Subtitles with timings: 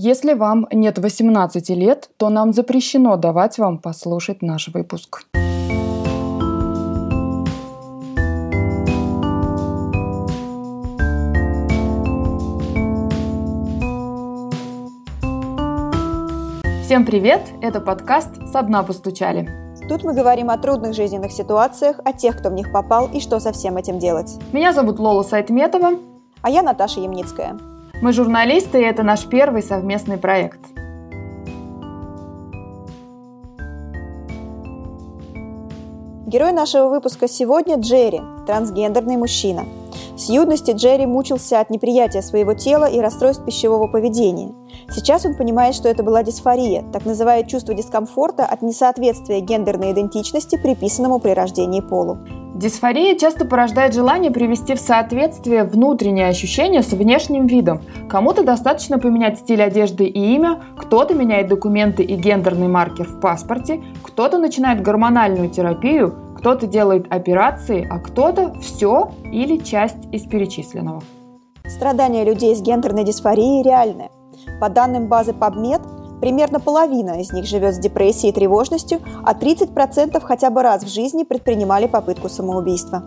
[0.00, 5.24] Если вам нет 18 лет, то нам запрещено давать вам послушать наш выпуск.
[16.84, 17.42] Всем привет!
[17.60, 19.50] Это подкаст «Со дна постучали».
[19.88, 23.40] Тут мы говорим о трудных жизненных ситуациях, о тех, кто в них попал и что
[23.40, 24.38] со всем этим делать.
[24.52, 25.98] Меня зовут Лола Сайтметова.
[26.40, 27.58] А я Наташа Ямницкая.
[28.00, 30.60] Мы журналисты, и это наш первый совместный проект.
[36.24, 39.64] Герой нашего выпуска сегодня Джерри, трансгендерный мужчина.
[40.16, 44.54] С юности Джерри мучился от неприятия своего тела и расстройств пищевого поведения.
[44.90, 50.56] Сейчас он понимает, что это была дисфория, так называют чувство дискомфорта от несоответствия гендерной идентичности,
[50.56, 52.18] приписанному при рождении полу.
[52.54, 57.82] Дисфория часто порождает желание привести в соответствие внутренние ощущения с внешним видом.
[58.08, 63.82] Кому-то достаточно поменять стиль одежды и имя, кто-то меняет документы и гендерный маркер в паспорте,
[64.02, 71.02] кто-то начинает гормональную терапию, кто-то делает операции, а кто-то все или часть из перечисленного.
[71.66, 74.08] Страдания людей с гендерной дисфорией реальны.
[74.60, 75.82] По данным базы PubMed,
[76.20, 80.88] Примерно половина из них живет с депрессией и тревожностью, а 30% хотя бы раз в
[80.88, 83.02] жизни предпринимали попытку самоубийства.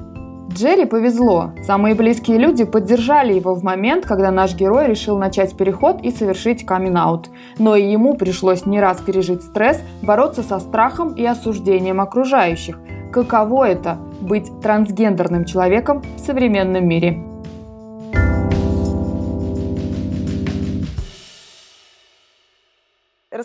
[0.54, 1.52] Джерри повезло.
[1.64, 6.66] Самые близкие люди поддержали его в момент, когда наш герой решил начать переход и совершить
[6.66, 7.30] камин-аут.
[7.58, 12.80] Но и ему пришлось не раз пережить стресс, бороться со страхом и осуждением окружающих.
[13.14, 17.31] Каково это– быть трансгендерным человеком в современном мире?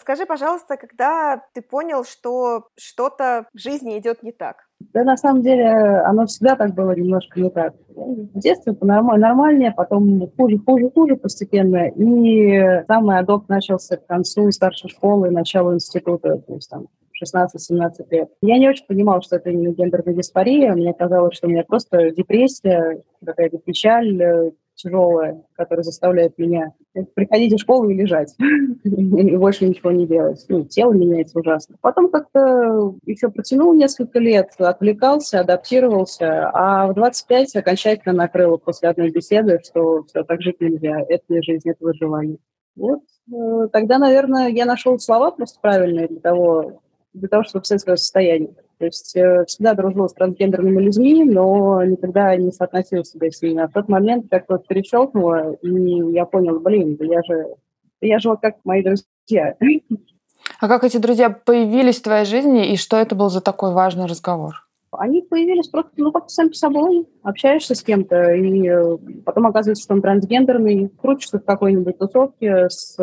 [0.06, 4.58] Расскажи, пожалуйста, когда ты понял, что что-то в жизни идет не так?
[4.94, 7.74] Да, на самом деле, оно всегда так было немножко не так.
[7.88, 11.88] В детстве по нормальнее, потом хуже, хуже, хуже постепенно.
[11.88, 16.86] И самый адок начался к концу старшей школы, началу института, то есть там
[17.20, 18.28] 16-17 лет.
[18.42, 20.72] Я не очень понимала, что это именно гендерная дисфория.
[20.74, 26.72] Мне казалось, что у меня просто депрессия, какая-то печаль, тяжелое, которое заставляет меня
[27.14, 28.34] приходить в школу и лежать,
[28.84, 30.44] и больше ничего не делать.
[30.48, 31.76] Ну, тело меняется ужасно.
[31.80, 39.10] Потом как-то еще протянул несколько лет, отвлекался, адаптировался, а в 25 окончательно накрыло после одной
[39.10, 42.38] беседы, что все, так жить нельзя, это не жизнь, это выживание.
[42.76, 43.00] Вот.
[43.32, 46.82] Э, тогда, наверное, я нашел слова просто правильные для того,
[47.14, 48.54] для того, чтобы описать свое состояние.
[48.78, 53.62] То есть э, всегда дружил с трансгендерными людьми, но никогда не соотносил себя с ними.
[53.62, 57.46] А в тот момент как-то вот перещелкнуло, и я понял, блин, я же,
[58.00, 59.56] я же вот как мои друзья.
[60.60, 64.06] А как эти друзья появились в твоей жизни, и что это был за такой важный
[64.06, 64.65] разговор?
[64.98, 67.06] Они появились просто, ну, как-то сами собой.
[67.22, 70.88] Общаешься с кем-то, и э, потом оказывается, что он трансгендерный.
[71.00, 72.68] Крутишься в какой-нибудь тусовке.
[72.68, 72.96] С...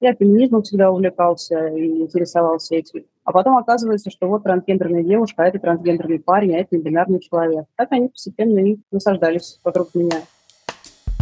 [0.00, 3.04] Я феминизмом всегда увлекался и интересовался этим.
[3.24, 7.66] А потом оказывается, что вот трансгендерная девушка, а это трансгендерный парень, а это небинарный человек.
[7.76, 10.22] Так они постепенно и насаждались вокруг меня.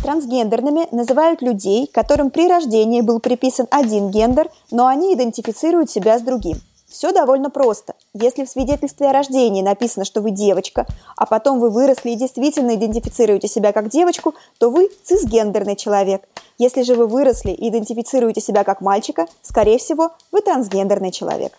[0.02, 6.22] Трансгендерными называют людей, которым при рождении был приписан один гендер, но они идентифицируют себя с
[6.22, 6.58] другим.
[6.88, 7.94] Все довольно просто.
[8.14, 10.86] Если в свидетельстве о рождении написано, что вы девочка,
[11.16, 16.22] а потом вы выросли и действительно идентифицируете себя как девочку, то вы цисгендерный человек.
[16.58, 21.52] Если же вы выросли и идентифицируете себя как мальчика, скорее всего, вы трансгендерный человек.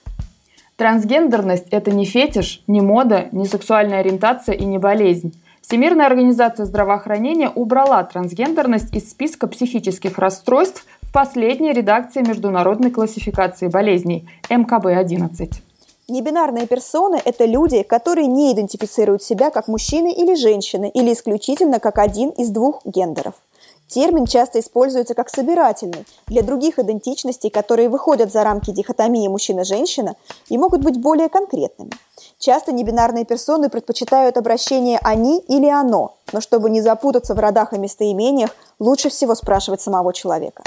[0.77, 5.33] Трансгендерность– это не фетиш, не мода, не сексуальная ориентация и не болезнь.
[5.67, 10.85] Всемирная организация здравоохранения убрала трансгендерность из списка психических расстройств
[11.17, 15.51] последней редакции международной классификации болезней МКБ-11.
[16.07, 21.97] Небинарные персоны– это люди, которые не идентифицируют себя как мужчины или женщины, или исключительно как
[21.97, 23.33] один из двух гендеров.
[23.87, 30.17] Термин часто используется как собирательный для других идентичностей, которые выходят за рамки дихотомии мужчина-женщина
[30.49, 31.93] и могут быть более конкретными.
[32.37, 37.79] Часто небинарные персоны предпочитают обращение «они» или «оно», но чтобы не запутаться в родах и
[37.79, 40.61] местоимениях, лучше всего спрашивать самого человека.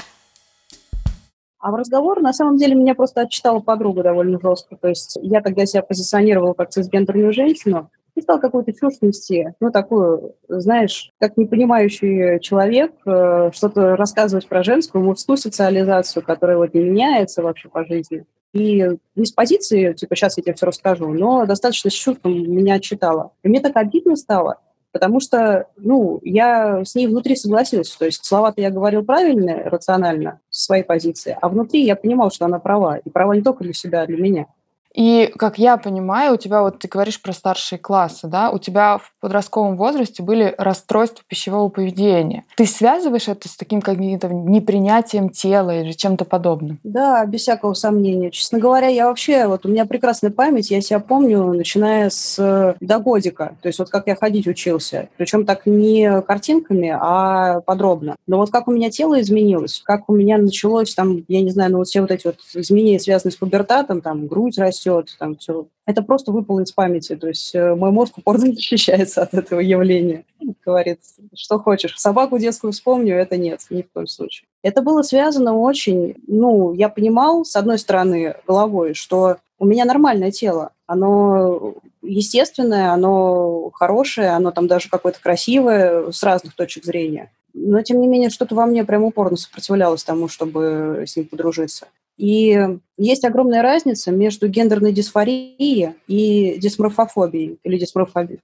[1.60, 4.76] А в разговор, на самом деле, меня просто отчитала подруга довольно жестко.
[4.76, 9.48] То есть я тогда себя позиционировала как цисгендерную женщину, и стал какую-то чушь нести.
[9.60, 16.74] Ну, такую, знаешь, как непонимающий человек, э, что-то рассказывать про женскую мужскую социализацию, которая вот
[16.74, 18.24] не меняется вообще по жизни.
[18.52, 18.84] И
[19.14, 23.30] не с позиции, типа, сейчас я тебе все расскажу, но достаточно с чувством меня читала.
[23.44, 24.58] И мне так обидно стало,
[24.92, 27.90] потому что, ну, я с ней внутри согласилась.
[27.90, 32.46] То есть слова-то я говорил правильно, рационально, с своей позиции, а внутри я понимал, что
[32.46, 32.98] она права.
[32.98, 34.46] И права не только для себя, а для меня.
[34.94, 38.98] И, как я понимаю, у тебя, вот ты говоришь про старшие классы, да, у тебя
[38.98, 42.44] в подростковом возрасте были расстройства пищевого поведения.
[42.56, 46.80] Ты связываешь это с таким каким-то непринятием тела или чем-то подобным?
[46.82, 48.30] Да, без всякого сомнения.
[48.30, 52.74] Честно говоря, я вообще, вот у меня прекрасная память, я себя помню, начиная с э,
[52.80, 55.08] до годика, то есть вот как я ходить учился.
[55.16, 58.16] Причем так не картинками, а подробно.
[58.26, 61.72] Но вот как у меня тело изменилось, как у меня началось там, я не знаю,
[61.72, 65.36] ну вот все вот эти вот изменения, связанные с пубертатом, там грудь растет, растет, там
[65.36, 65.66] все.
[65.86, 67.16] Это просто выпало из памяти.
[67.16, 70.24] То есть э, мой мозг упорно защищается от этого явления.
[70.64, 71.00] Говорит,
[71.34, 71.94] что хочешь.
[71.96, 74.46] Собаку детскую вспомню, это нет, ни в коем случае.
[74.62, 80.30] Это было связано очень, ну, я понимал, с одной стороны, головой, что у меня нормальное
[80.30, 87.30] тело, оно естественное, оно хорошее, оно там даже какое-то красивое с разных точек зрения.
[87.52, 91.88] Но, тем не менее, что-то во мне прям упорно сопротивлялось тому, чтобы с ним подружиться.
[92.20, 92.68] И
[92.98, 98.40] есть огромная разница между гендерной дисфорией и дисморфофобией или дисморфобией,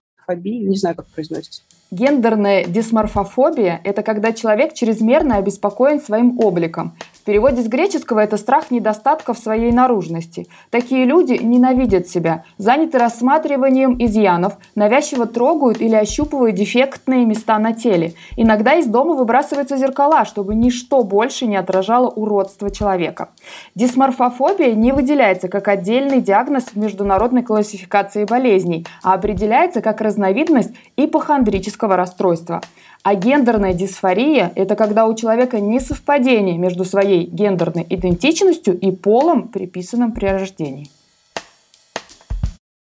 [0.67, 1.61] не знаю, как произносится.
[1.91, 6.97] Гендерная дисморфофобия– это когда человек чрезмерно обеспокоен своим обликом.
[7.27, 10.47] Переводе с греческого это страх недостатка в своей наружности.
[10.71, 18.15] Такие люди ненавидят себя, заняты рассматриванием изъянов, навязчиво трогают или ощупывают дефектные места на теле.
[18.37, 23.31] Иногда из дома выбрасываются зеркала, чтобы ничто больше не отражало уродство человека.
[23.75, 31.97] Дисморфофобия не выделяется как отдельный диагноз в международной классификации болезней, а определяется как разновидность ипохондрического
[31.97, 32.61] расстройства.
[33.07, 40.11] А гендерная дисфория– это когда у человека несовпадение между своей гендерной идентичностью и полом, приписанным
[40.11, 40.91] при рождении.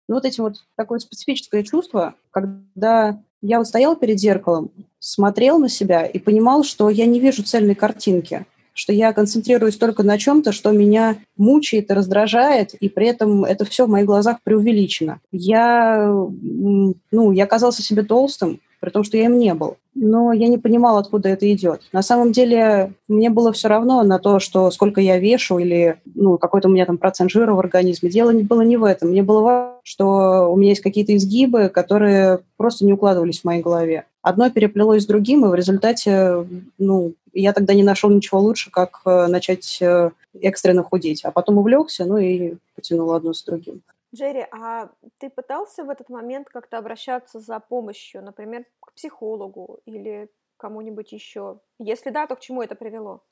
[0.09, 5.69] Ну, вот эти вот такое специфическое чувство, когда я вот стоял перед зеркалом, смотрел на
[5.69, 10.51] себя и понимал, что я не вижу цельной картинки, что я концентрируюсь только на чем-то,
[10.51, 15.21] что меня мучает и раздражает, и при этом это все в моих глазах преувеличено.
[15.31, 19.77] Я, ну, я казался себе толстым, при том, что я им не был.
[19.95, 21.83] Но я не понимала, откуда это идет.
[21.93, 26.39] На самом деле мне было все равно на то, что сколько я вешу или ну,
[26.39, 28.11] какой-то у меня там процент жира в организме.
[28.11, 29.11] Дело было не в этом.
[29.11, 33.63] Мне было важно, что у меня есть какие-то изгибы, которые просто не укладывались в моей
[33.63, 34.05] голове.
[34.23, 36.47] Одно переплелось с другим, и в результате,
[36.79, 40.11] ну, я тогда не нашел ничего лучше, как э, начать э,
[40.41, 41.25] экстренно худеть.
[41.25, 43.83] А потом увлекся, ну и потянул одно с другим.
[44.15, 50.29] Джерри, а ты пытался в этот момент как-то обращаться за помощью, например, к психологу или
[50.57, 51.61] кому-нибудь еще?
[51.79, 53.23] Если да, то к чему это привело?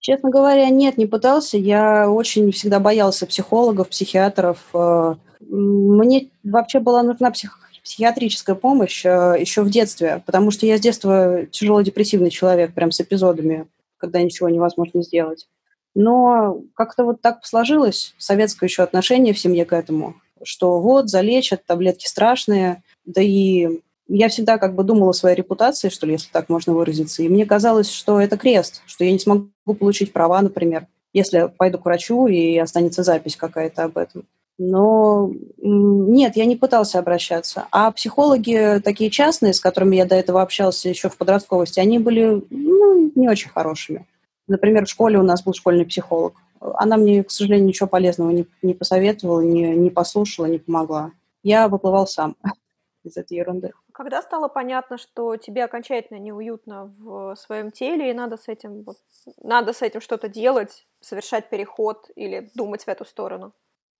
[0.00, 1.56] Честно говоря, нет, не пытался.
[1.56, 4.62] Я очень всегда боялся психологов, психиатров.
[4.74, 7.58] Э, мне вообще была нужна псих...
[7.82, 12.92] психиатрическая помощь э, еще в детстве, потому что я с детства тяжело депрессивный человек, прям
[12.92, 15.48] с эпизодами, когда ничего невозможно сделать.
[15.94, 21.64] Но как-то вот так сложилось, советское еще отношение в семье к этому что вот, залечат,
[21.64, 22.82] таблетки страшные.
[23.04, 26.72] Да и я всегда как бы думала о своей репутации, что ли, если так можно
[26.72, 27.22] выразиться.
[27.22, 31.78] И мне казалось, что это крест, что я не смогу получить права, например, если пойду
[31.78, 34.24] к врачу и останется запись какая-то об этом.
[34.58, 37.66] Но нет, я не пытался обращаться.
[37.70, 42.42] А психологи такие частные, с которыми я до этого общался еще в подростковости, они были
[42.48, 44.06] ну, не очень хорошими.
[44.48, 46.34] Например, в школе у нас был школьный психолог.
[46.60, 51.12] Она мне, к сожалению, ничего полезного не, не посоветовала, не, не послушала, не помогла.
[51.42, 52.36] Я выплывал сам
[53.04, 53.72] из этой ерунды.
[53.92, 58.98] Когда стало понятно, что тебе окончательно неуютно в своем теле, и надо с этим, вот,
[59.42, 63.52] надо с этим что-то делать, совершать переход или думать в эту сторону?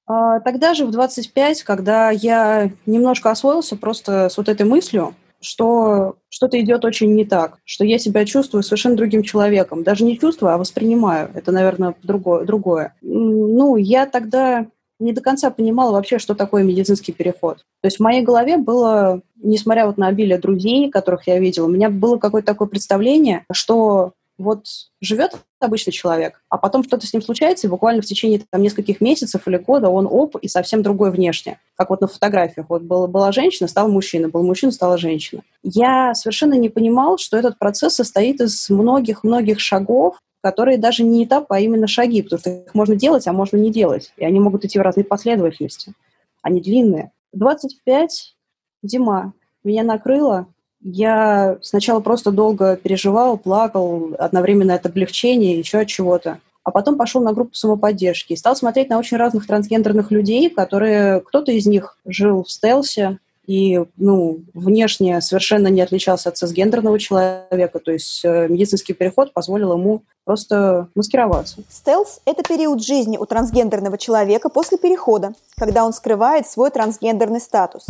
[0.07, 6.17] А, тогда же, в 25, когда я немножко освоился просто с вот этой мыслью, что
[6.29, 9.83] что-то идет очень не так, что я себя чувствую совершенно другим человеком.
[9.83, 11.31] Даже не чувствую, а воспринимаю.
[11.35, 12.45] Это, наверное, другое.
[12.45, 12.95] другое.
[13.03, 14.67] Ну, я тогда
[14.99, 17.59] не до конца понимала вообще, что такое медицинский переход.
[17.83, 21.71] То есть в моей голове было, несмотря вот на обилие друзей, которых я видела, у
[21.71, 24.67] меня было какое-то такое представление, что вот
[25.01, 29.01] живет обычный человек, а потом что-то с ним случается, и буквально в течение там, нескольких
[29.01, 31.59] месяцев или года он оп, и совсем другой внешне.
[31.75, 32.67] Как вот на фотографиях.
[32.69, 35.43] Вот была, была женщина, стал мужчина, был мужчина, стала женщина.
[35.63, 41.57] Я совершенно не понимал, что этот процесс состоит из многих-многих шагов, которые даже не этапы,
[41.57, 44.13] а именно шаги, потому что их можно делать, а можно не делать.
[44.17, 45.95] И они могут идти в разные последовательности.
[46.43, 47.11] Они длинные.
[47.33, 48.37] 25,
[48.83, 49.33] зима.
[49.65, 50.47] Меня накрыло,
[50.83, 56.39] я сначала просто долго переживал, плакал, одновременно от облегчения, еще от чего-то.
[56.65, 61.21] А потом пошел на группу самоподдержки и стал смотреть на очень разных трансгендерных людей, которые...
[61.21, 67.79] Кто-то из них жил в стелсе, и, ну, внешне совершенно не отличался от цисгендерного человека,
[67.79, 71.59] то есть э, медицинский переход позволил ему просто маскироваться.
[71.71, 77.87] Стелс– это период жизни у трансгендерного человека после перехода, когда он скрывает свой трансгендерный статус.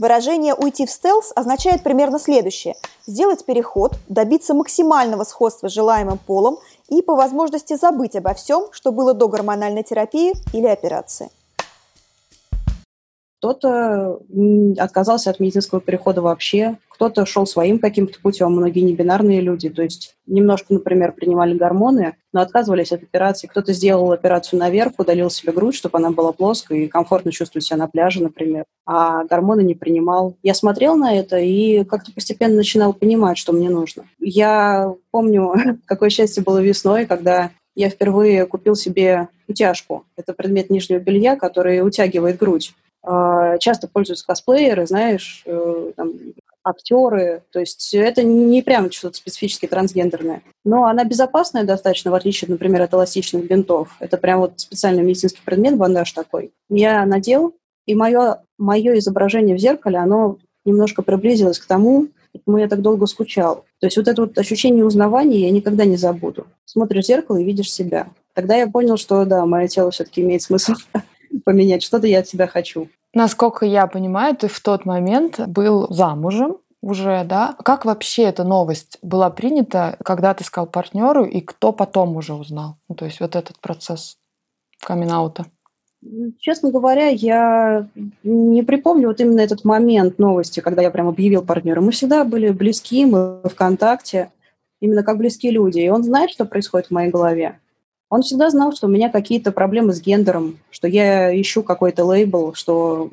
[0.00, 2.74] Выражение «уйти в стелс» означает примерно следующее–
[3.06, 8.92] сделать переход, добиться максимального сходства с желаемым полом и по возможности забыть обо всем, что
[8.92, 11.28] было до гормональной терапии или операции.
[13.40, 14.20] Кто-то
[14.76, 20.16] отказался от медицинского перехода вообще, кто-то шел своим каким-то путем, многие небинарные люди, то есть
[20.26, 23.46] немножко, например, принимали гормоны, но отказывались от операции.
[23.46, 27.78] Кто-то сделал операцию наверх, удалил себе грудь, чтобы она была плоской и комфортно чувствовать себя
[27.78, 30.36] на пляже, например, а гормоны не принимал.
[30.42, 34.04] Я смотрел на это и как-то постепенно начинал понимать, что мне нужно.
[34.18, 35.54] Я помню,
[35.86, 40.04] какое счастье было весной, когда я впервые купил себе утяжку.
[40.16, 42.74] Это предмет нижнего белья, который утягивает грудь.
[43.02, 46.12] А, часто пользуются косплееры, знаешь, э, там,
[46.62, 47.42] актеры.
[47.52, 50.42] То есть это не прямо что-то специфически трансгендерное.
[50.64, 53.96] Но она безопасная достаточно, в отличие, например, от эластичных бинтов.
[54.00, 56.52] Это прям вот специальный медицинский предмет, бандаж такой.
[56.68, 57.54] Я надел,
[57.86, 63.06] и мое, мое изображение в зеркале, оно немножко приблизилось к тому, почему я так долго
[63.06, 63.64] скучал.
[63.80, 66.46] То есть вот это вот ощущение узнавания я никогда не забуду.
[66.66, 68.08] Смотришь в зеркало и видишь себя.
[68.34, 70.74] Тогда я понял, что да, мое тело все-таки имеет смысл
[71.50, 72.88] поменять, что-то я от себя хочу.
[73.12, 77.56] Насколько я понимаю, ты в тот момент был замужем уже, да?
[77.64, 82.76] Как вообще эта новость была принята, когда ты сказал партнеру, и кто потом уже узнал?
[82.88, 84.16] Ну, то есть вот этот процесс
[84.80, 85.44] камин -аута.
[86.38, 87.88] Честно говоря, я
[88.22, 91.80] не припомню вот именно этот момент новости, когда я прям объявил партнера.
[91.80, 94.30] Мы всегда были близки, мы в контакте,
[94.80, 95.80] именно как близкие люди.
[95.80, 97.58] И он знает, что происходит в моей голове.
[98.10, 102.54] Он всегда знал, что у меня какие-то проблемы с гендером, что я ищу какой-то лейбл,
[102.54, 103.10] что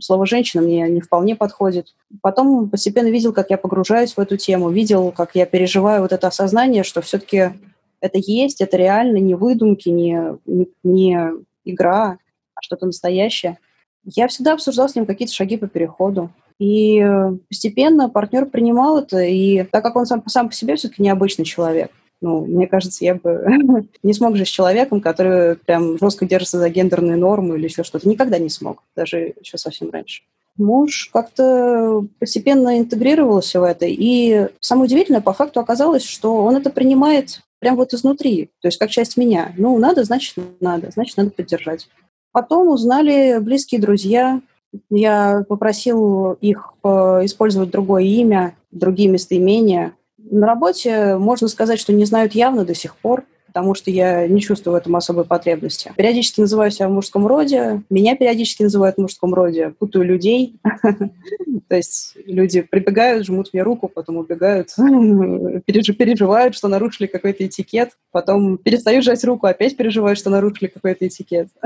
[0.00, 1.94] слово «женщина» мне не вполне подходит.
[2.20, 6.26] Потом постепенно видел, как я погружаюсь в эту тему, видел, как я переживаю вот это
[6.26, 7.50] осознание, что все-таки
[8.00, 11.30] это есть, это реально, не выдумки, не, не, не
[11.64, 12.18] игра,
[12.54, 13.58] а что-то настоящее.
[14.04, 16.30] Я всегда обсуждал с ним какие-то шаги по переходу.
[16.58, 17.04] И
[17.48, 21.90] постепенно партнер принимал это, и так как он сам, сам по себе все-таки необычный человек,
[22.22, 26.70] ну, мне кажется, я бы не смог же с человеком, который прям жестко держится за
[26.70, 28.08] гендерные нормы или еще что-то.
[28.08, 30.22] Никогда не смог, даже еще совсем раньше.
[30.56, 33.86] Муж как-то постепенно интегрировался в это.
[33.88, 38.78] И самое удивительное, по факту оказалось, что он это принимает прям вот изнутри, то есть
[38.78, 39.52] как часть меня.
[39.56, 41.88] Ну, надо, значит, надо, значит, надо поддержать.
[42.32, 44.40] Потом узнали близкие друзья.
[44.90, 46.88] Я попросил их э,
[47.24, 49.94] использовать другое имя, другие местоимения,
[50.32, 54.40] на работе можно сказать, что не знают явно до сих пор, потому что я не
[54.40, 55.92] чувствую в этом особой потребности.
[55.94, 60.56] Периодически называю себя в мужском роде, меня периодически называют в мужском роде, путаю людей.
[61.68, 64.68] То есть люди прибегают, жмут мне руку, потом убегают,
[65.66, 71.48] переживают, что нарушили какой-то этикет, потом перестают жать руку, опять переживают, что нарушили какой-то этикет.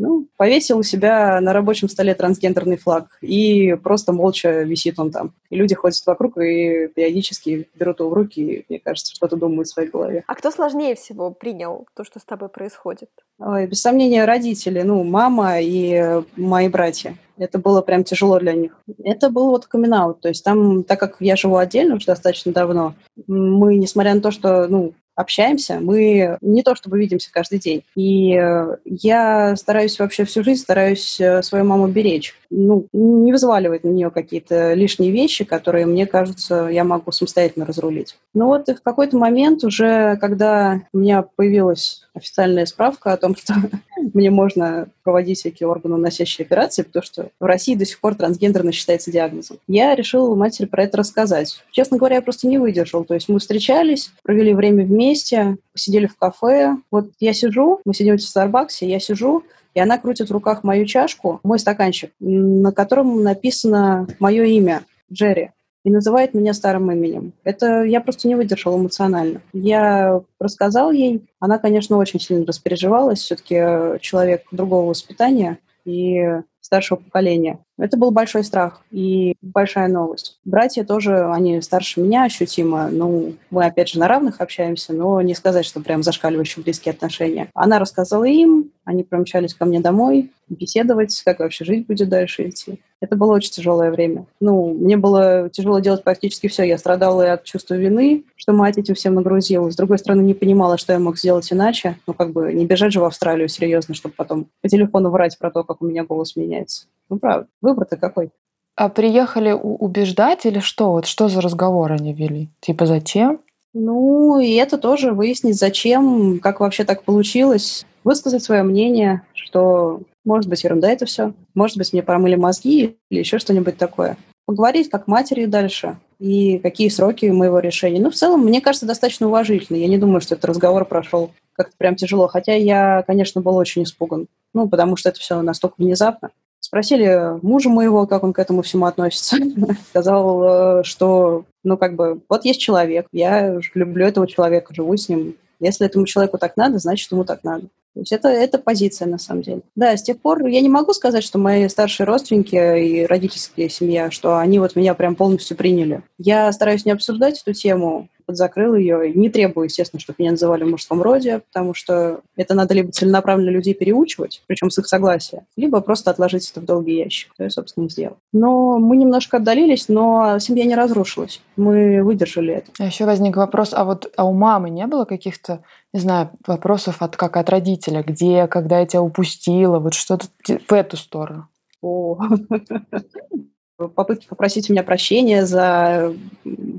[0.00, 5.34] Ну, повесил у себя на рабочем столе трансгендерный флаг, и просто молча висит он там.
[5.50, 9.66] И люди ходят вокруг и периодически берут его в руки, и, мне кажется, что-то думают
[9.66, 10.22] в своей голове.
[10.28, 13.10] А кто сложнее всего принял то, что с тобой происходит?
[13.38, 17.16] Ой, без сомнения, родители, ну, мама и мои братья.
[17.36, 18.72] Это было прям тяжело для них.
[19.04, 20.20] Это был вот камин -аут.
[20.20, 22.94] То есть там, так как я живу отдельно уже достаточно давно,
[23.26, 27.82] мы, несмотря на то, что, ну, общаемся, мы не то чтобы видимся каждый день.
[27.96, 32.36] И э, я стараюсь вообще всю жизнь, стараюсь э, свою маму беречь.
[32.50, 38.16] Ну, не взваливать на нее какие-то лишние вещи, которые, мне кажется, я могу самостоятельно разрулить.
[38.32, 43.54] Но вот в какой-то момент уже, когда у меня появилась официальная справка о том, что
[44.14, 49.10] мне можно проводить всякие органоносящие операции, потому что в России до сих пор трансгендерно считается
[49.10, 49.58] диагнозом.
[49.66, 51.62] Я решила матери про это рассказать.
[51.70, 53.04] Честно говоря, я просто не выдержал.
[53.04, 56.76] То есть мы встречались, провели время вместе, посидели в кафе.
[56.90, 59.44] Вот я сижу, мы сидим в Старбаксе, я сижу,
[59.74, 64.82] и она крутит в руках мою чашку, мой стаканчик, на котором написано мое имя,
[65.12, 65.50] Джерри
[65.84, 67.32] и называет меня старым именем.
[67.44, 69.40] Это я просто не выдержала эмоционально.
[69.52, 71.26] Я рассказал ей.
[71.40, 73.20] Она, конечно, очень сильно распереживалась.
[73.20, 77.60] Все-таки э, человек другого воспитания и старшего поколения.
[77.78, 80.38] Это был большой страх и большая новость.
[80.44, 82.88] Братья тоже, они старше меня ощутимо.
[82.90, 87.48] Ну, мы, опять же, на равных общаемся, но не сказать, что прям зашкаливающие близкие отношения.
[87.54, 92.80] Она рассказала им, они промчались ко мне домой, беседовать, как вообще жить будет дальше идти.
[93.00, 94.24] Это было очень тяжелое время.
[94.40, 96.62] Ну, мне было тяжело делать практически все.
[96.62, 99.70] Я страдала и от чувства вины, что мать этим всем нагрузила.
[99.70, 101.98] С другой стороны, не понимала, что я мог сделать иначе.
[102.06, 105.50] Ну, как бы не бежать же в Австралию серьезно, чтобы потом по телефону врать про
[105.50, 106.86] то, как у меня голос меняется.
[107.10, 107.46] Ну, правда.
[107.60, 108.30] Выбор-то какой?
[108.74, 110.92] А приехали убеждать или что?
[110.92, 112.48] Вот что за разговор они вели?
[112.60, 113.40] Типа зачем?
[113.74, 120.48] Ну, и это тоже выяснить, зачем, как вообще так получилось, высказать свое мнение, что может
[120.48, 124.16] быть ерунда это все, может быть мне промыли мозги или еще что-нибудь такое.
[124.46, 128.00] Поговорить как матери дальше и какие сроки моего решения.
[128.00, 129.76] Ну, в целом, мне кажется, достаточно уважительно.
[129.76, 133.82] Я не думаю, что этот разговор прошел как-то прям тяжело, хотя я, конечно, был очень
[133.82, 134.26] испуган.
[134.54, 136.30] Ну, потому что это все настолько внезапно.
[136.68, 139.38] Спросили мужа моего, как он к этому всему относится.
[139.88, 145.08] Сказал, э, что, ну, как бы, вот есть человек, я люблю этого человека, живу с
[145.08, 145.36] ним.
[145.60, 147.68] Если этому человеку так надо, значит, ему так надо.
[147.94, 149.62] То есть это, это позиция, на самом деле.
[149.76, 154.10] Да, с тех пор я не могу сказать, что мои старшие родственники и родительская семья,
[154.10, 156.02] что они вот меня прям полностью приняли.
[156.18, 159.10] Я стараюсь не обсуждать эту тему, подзакрыл ее.
[159.14, 163.48] Не требую, естественно, чтобы меня называли в мужском роде, потому что это надо либо целенаправленно
[163.48, 167.50] людей переучивать, причем с их согласия, либо просто отложить это в долгий ящик, что я,
[167.50, 168.18] собственно, и сделал.
[168.34, 171.40] Но мы немножко отдалились, но семья не разрушилась.
[171.56, 172.70] Мы выдержали это.
[172.78, 175.62] А еще возник вопрос, а вот а у мамы не было каких-то,
[175.94, 180.72] не знаю, вопросов от как от родителя, где, когда я тебя упустила, вот что-то в
[180.74, 181.48] эту сторону?
[181.80, 182.18] О,
[183.78, 186.14] попытки попросить у меня прощения за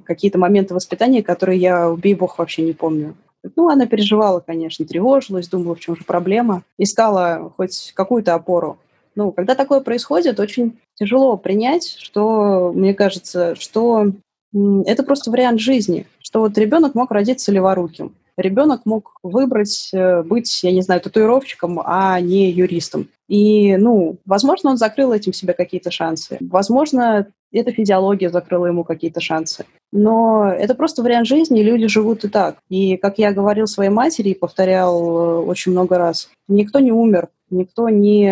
[0.06, 3.16] какие-то моменты воспитания, которые я, убей бог, вообще не помню.
[3.56, 8.78] Ну, она переживала, конечно, тревожилась, думала, в чем же проблема, искала хоть какую-то опору.
[9.16, 14.12] Ну, когда такое происходит, очень тяжело принять, что, мне кажется, что
[14.54, 20.64] это просто вариант жизни, что вот ребенок мог родиться леворуким, ребенок мог выбрать э, быть,
[20.64, 23.08] я не знаю, татуировщиком, а не юристом.
[23.28, 26.38] И, ну, возможно, он закрыл этим себе какие-то шансы.
[26.42, 29.66] Возможно, эта физиология закрыла ему какие-то шансы.
[29.92, 32.58] Но это просто вариант жизни, и люди живут и так.
[32.70, 37.30] И, как я говорил своей матери и повторял э, очень много раз, никто не умер,
[37.50, 38.26] никто не,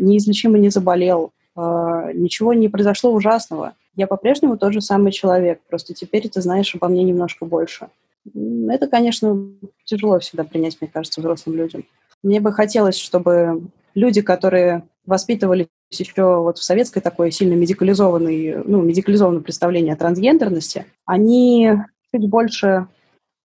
[0.00, 3.74] неизлечимо не заболел, э, ничего не произошло ужасного.
[3.94, 7.88] Я по-прежнему тот же самый человек, просто теперь ты знаешь обо мне немножко больше.
[8.24, 9.50] Это, конечно,
[9.84, 11.84] тяжело всегда принять, мне кажется, взрослым людям.
[12.22, 13.62] Мне бы хотелось, чтобы
[13.94, 20.86] люди, которые воспитывались еще вот в советской такой сильно медикализованной, ну, медикализованном представлении о трансгендерности,
[21.04, 21.72] они
[22.14, 22.86] чуть больше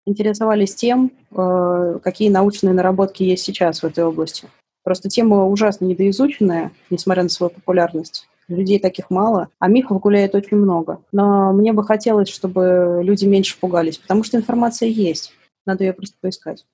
[0.06, 4.48] интересовались тем, э, какие научные наработки есть сейчас в этой области.
[4.84, 8.28] Просто тема ужасно недоизученная, несмотря на свою популярность.
[8.48, 11.02] Людей таких мало, а мифов гуляет очень много.
[11.12, 15.34] Но мне бы хотелось, чтобы люди меньше пугались, потому что информация есть.
[15.66, 16.66] Надо ее просто поискать.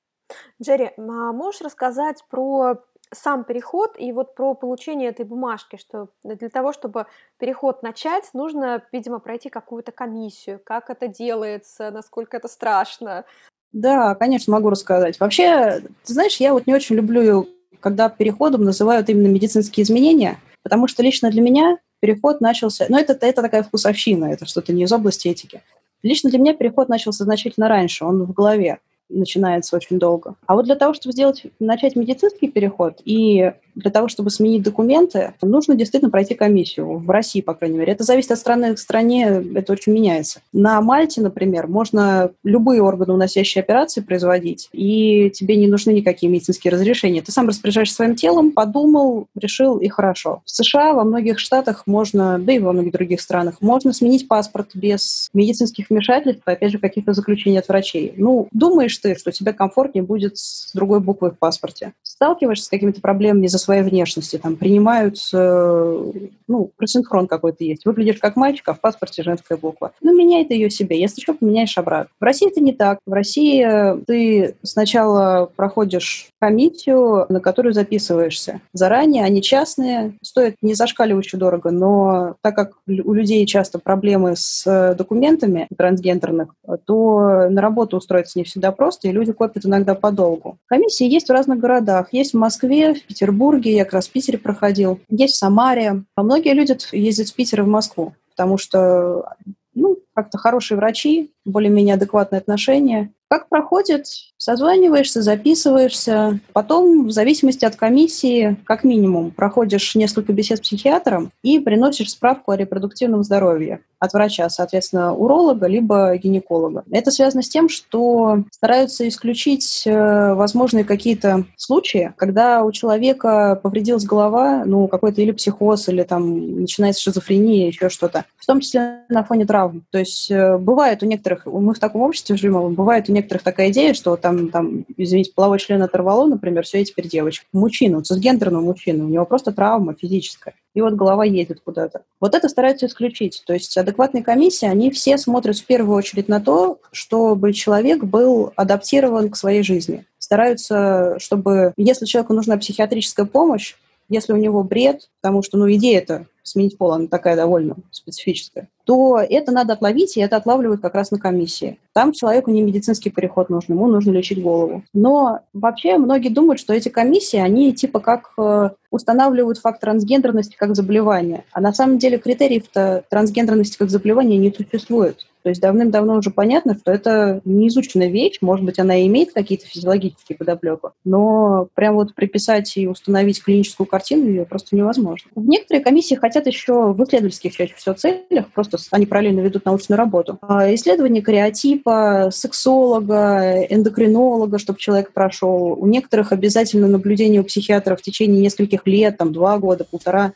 [0.61, 2.81] Джерри, а можешь рассказать про
[3.13, 7.07] сам переход и вот про получение этой бумажки, что для того, чтобы
[7.37, 13.25] переход начать, нужно, видимо, пройти какую-то комиссию, как это делается, насколько это страшно.
[13.73, 15.19] Да, конечно, могу рассказать.
[15.19, 17.47] Вообще, ты знаешь, я вот не очень люблю,
[17.79, 23.13] когда переходом называют именно медицинские изменения, потому что лично для меня переход начался, ну это,
[23.25, 25.61] это такая вкусовщина, это что-то не из области этики.
[26.03, 30.35] Лично для меня переход начался значительно раньше, он в голове начинается очень долго.
[30.45, 35.33] А вот для того, чтобы сделать, начать медицинский переход и для того, чтобы сменить документы,
[35.41, 36.97] нужно действительно пройти комиссию.
[36.99, 37.93] В России, по крайней мере.
[37.93, 40.41] Это зависит от страны к стране, это очень меняется.
[40.53, 46.71] На Мальте, например, можно любые органы, уносящие операции, производить, и тебе не нужны никакие медицинские
[46.71, 47.21] разрешения.
[47.21, 50.41] Ты сам распоряжаешься своим телом, подумал, решил, и хорошо.
[50.45, 54.71] В США, во многих штатах можно, да и во многих других странах, можно сменить паспорт
[54.73, 58.13] без медицинских вмешательств, опять же, каких-то заключений от врачей.
[58.17, 61.93] Ну, думаешь ты, что тебе комфортнее будет с другой буквой в паспорте.
[62.03, 67.85] Сталкиваешься с какими-то проблемами из-за своей внешности, там принимают, ну, просинхрон какой-то есть.
[67.85, 69.91] Выглядишь как мальчик, а в паспорте женская буква.
[70.01, 72.11] Ну, меняй ты ее себе, если что, поменяешь обратно.
[72.19, 72.99] В России это не так.
[73.05, 79.23] В России ты сначала проходишь комиссию, на которую записываешься заранее.
[79.23, 85.67] Они частные, стоят не зашкаливающе дорого, но так как у людей часто проблемы с документами
[85.77, 90.57] трансгендерных, то на работу устроиться не всегда просто, и люди копят иногда подолгу.
[90.65, 92.09] Комиссии есть в разных городах.
[92.11, 96.03] Есть в Москве, в Петербурге, я как раз в Питере проходил, есть в Самаре.
[96.15, 99.25] А многие люди ездят с Питера в Москву, потому что
[99.73, 103.11] ну, как-то хорошие врачи, более-менее адекватное отношение.
[103.29, 104.07] Как проходит?
[104.37, 106.39] Созваниваешься, записываешься.
[106.51, 112.51] Потом, в зависимости от комиссии, как минимум, проходишь несколько бесед с психиатром и приносишь справку
[112.51, 116.83] о репродуктивном здоровье от врача, соответственно, уролога либо гинеколога.
[116.91, 124.03] Это связано с тем, что стараются исключить э, возможные какие-то случаи, когда у человека повредилась
[124.03, 129.23] голова, ну, какой-то или психоз, или там начинается шизофрения, еще что-то, в том числе на
[129.23, 129.83] фоне травм.
[129.91, 133.69] То есть э, бывает у некоторых, мы в таком обществе живем, бывает у некоторых такая
[133.69, 137.45] идея, что там, там извините, половой член оторвало, например, все, я теперь девочка.
[137.53, 140.55] Мужчину, цисгендерного мужчину, у него просто травма физическая.
[140.73, 142.03] И вот голова едет куда-то.
[142.19, 143.43] Вот это стараются исключить.
[143.45, 148.53] То есть адекватные комиссии, они все смотрят в первую очередь на то, чтобы человек был
[148.55, 150.05] адаптирован к своей жизни.
[150.17, 153.75] Стараются, чтобы, если человеку нужна психиатрическая помощь,
[154.07, 159.19] если у него бред, потому что, ну, идея-то сменить пол, она такая довольно специфическая, то
[159.19, 161.79] это надо отловить, и это отлавливают как раз на комиссии.
[161.93, 164.83] Там человеку не медицинский переход нужен, ему нужно лечить голову.
[164.93, 170.75] Но вообще многие думают, что эти комиссии, они типа как э, устанавливают факт трансгендерности как
[170.75, 171.45] заболевания.
[171.51, 175.25] А на самом деле критериев-то трансгендерности как заболевания не существует.
[175.43, 180.37] То есть давным-давно уже понятно, что это неизученная вещь, может быть, она имеет какие-то физиологические
[180.37, 185.29] подоплеки, но прям вот приписать и установить клиническую картину ее просто невозможно.
[185.35, 190.37] Некоторые комиссии хотят еще в исследовательских чаще всего целях, просто они параллельно ведут научную работу,
[190.41, 195.75] а исследование кариотипа, сексолога, эндокринолога, чтобы человек прошел.
[195.77, 200.33] У некоторых обязательно наблюдение у психиатра в течение нескольких лет, там, два года, полтора.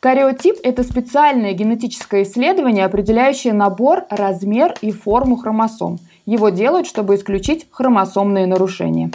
[0.00, 5.98] Кариотип– это специальное генетическое исследование, определяющее набор, размер и форму хромосом.
[6.24, 9.10] Его делают, чтобы исключить хромосомные нарушения.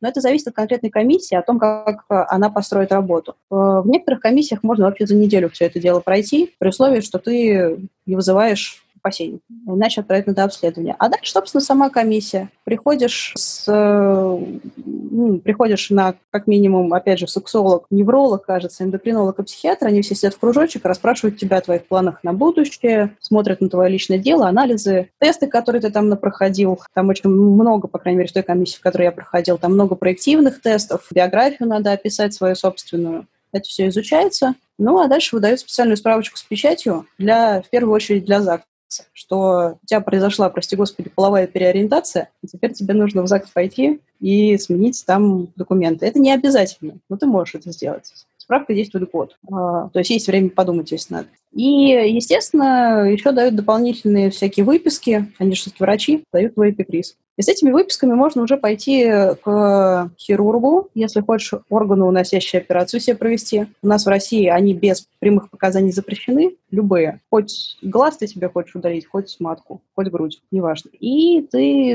[0.00, 3.34] Но это зависит от конкретной комиссии, о том, как она построит работу.
[3.50, 7.18] Э, в некоторых комиссиях можно вообще за неделю все это дело пройти, при условии, что
[7.18, 9.40] ты не вызываешь опасений.
[9.66, 10.96] Иначе отправить на обследование.
[10.98, 12.50] А дальше, собственно, сама комиссия.
[12.64, 19.86] Приходишь, с, ну, приходишь на, как минимум, опять же, сексолог, невролог, кажется, эндокринолог и психиатр.
[19.86, 23.90] Они все сидят в кружочек, расспрашивают тебя о твоих планах на будущее, смотрят на твое
[23.90, 26.80] личное дело, анализы, тесты, которые ты там проходил.
[26.94, 29.94] Там очень много, по крайней мере, в той комиссии, в которой я проходил, там много
[29.94, 33.26] проективных тестов, биографию надо описать свою собственную.
[33.52, 34.54] Это все изучается.
[34.78, 38.66] Ну, а дальше выдают специальную справочку с печатью для, в первую очередь, для ЗАГСа
[39.12, 44.56] что у тебя произошла, прости господи, половая переориентация, теперь тебе нужно в ЗАГС пойти и
[44.58, 46.06] сменить там документы.
[46.06, 48.12] Это не обязательно, но ты можешь это сделать.
[48.38, 49.36] Справка действует год.
[49.50, 51.26] А, то есть есть время подумать, если надо.
[51.52, 55.32] И, естественно, еще дают дополнительные всякие выписки.
[55.38, 56.70] Они же все-таки врачи, дают твой.
[57.36, 59.10] И с этими выписками можно уже пойти
[59.42, 63.66] к хирургу, если хочешь органоуносящую операцию себе провести.
[63.82, 67.20] У нас в России они без прямых показаний запрещены, любые.
[67.30, 70.90] Хоть глаз ты себе хочешь удалить, хоть матку, хоть грудь, неважно.
[70.98, 71.94] И ты...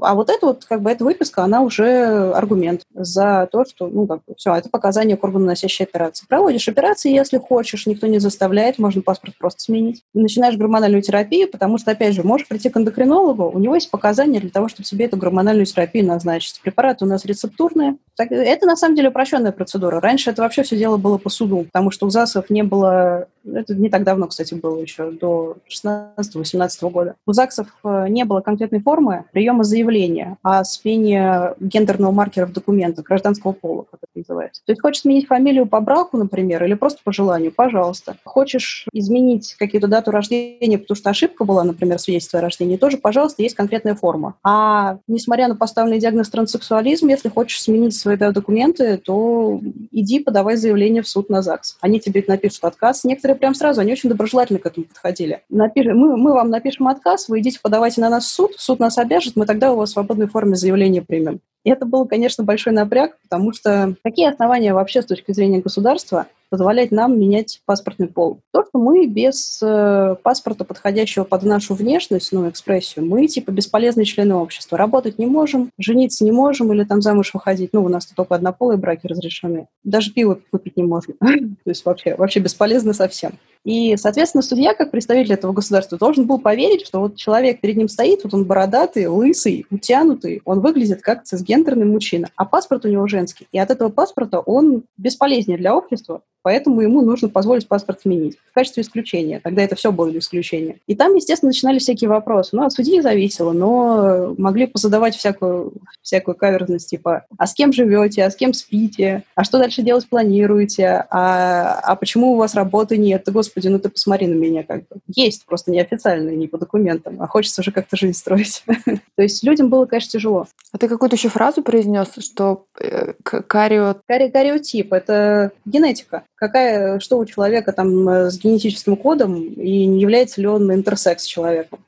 [0.00, 4.06] А вот это вот, как бы, эта выписка, она уже аргумент за то, что, ну,
[4.06, 6.26] как бы, все, это показание к органоносящей операции.
[6.28, 10.02] Проводишь операции, если хочешь, никто не заставляет, можно паспорт просто сменить.
[10.14, 14.40] Начинаешь гормональную терапию, потому что, опять же, можешь прийти к эндокринологу, у него есть показания
[14.40, 16.60] для того, чтобы себе эту гормональную терапию назначить.
[16.62, 17.96] Препараты у нас рецептурные.
[18.16, 20.00] Так, это, на самом деле, упрощенная процедура.
[20.00, 23.26] Раньше это вообще все дело было по суду, потому что у ЗАГСов не было...
[23.44, 27.16] Это не так давно, кстати, было еще, до 16-18 года.
[27.26, 33.04] У ЗАГСов э, не было конкретной формы приема заявления о смене гендерного маркера в документах
[33.04, 34.62] гражданского пола, как это называется.
[34.64, 38.16] То есть хочешь сменить фамилию по браку, например, или просто по желанию, пожалуйста.
[38.24, 43.42] Хочешь изменить какую-то дату рождения, потому что ошибка была, например, свидетельство о рождении, тоже, пожалуйста,
[43.42, 44.34] есть конкретная форма.
[44.42, 50.56] А а несмотря на поставленный диагноз транссексуализм, если хочешь сменить свои документы, то иди подавай
[50.56, 51.78] заявление в суд на ЗАГС.
[51.80, 53.04] Они тебе напишут отказ.
[53.04, 55.42] Некоторые прям сразу, они очень доброжелательно к этому подходили.
[55.48, 55.86] Напиш...
[55.86, 59.36] Мы, мы вам напишем отказ, вы идите подавайте на нас в суд, суд нас обяжет,
[59.36, 61.40] мы тогда у вас в свободной форме заявление примем.
[61.66, 66.26] И это был, конечно, большой напряг, потому что какие основания вообще с точки зрения государства
[66.48, 68.38] позволять нам менять паспортный пол?
[68.52, 74.04] То, что мы без э, паспорта, подходящего под нашу внешность, ну, экспрессию, мы типа бесполезные
[74.04, 74.78] члены общества.
[74.78, 77.70] Работать не можем, жениться не можем или там замуж выходить.
[77.72, 79.66] Ну, у нас только однополые браки разрешены.
[79.82, 81.14] Даже пиво купить не можем.
[81.20, 83.32] То есть вообще, вообще бесполезно совсем.
[83.66, 87.88] И, соответственно, судья, как представитель этого государства, должен был поверить, что вот человек перед ним
[87.88, 93.08] стоит, вот он бородатый, лысый, утянутый, он выглядит как цисгендерный мужчина, а паспорт у него
[93.08, 93.48] женский.
[93.50, 98.54] И от этого паспорта он бесполезнее для общества, поэтому ему нужно позволить паспорт сменить в
[98.54, 99.40] качестве исключения.
[99.42, 100.76] Тогда это все было исключение.
[100.86, 102.50] И там, естественно, начинались всякие вопросы.
[102.52, 108.22] Ну, от судьи зависело, но могли позадавать всякую, всякую каверзность, типа, а с кем живете,
[108.22, 112.96] а с кем спите, а что дальше делать планируете, а, а почему у вас работы
[112.96, 113.24] нет?
[113.26, 114.96] Да, господи, ну ты посмотри на меня как бы.
[115.08, 118.64] Есть, просто неофициально, не по документам, а хочется уже как-то жизнь строить.
[119.16, 120.46] То есть людям было, конечно, тяжело.
[120.72, 123.96] А ты какую-то еще фразу произнес, что э, карио...
[124.06, 130.40] Кариотип— это генетика какая, что у человека там э, с генетическим кодом и не является
[130.40, 131.80] ли он интерсекс человеком.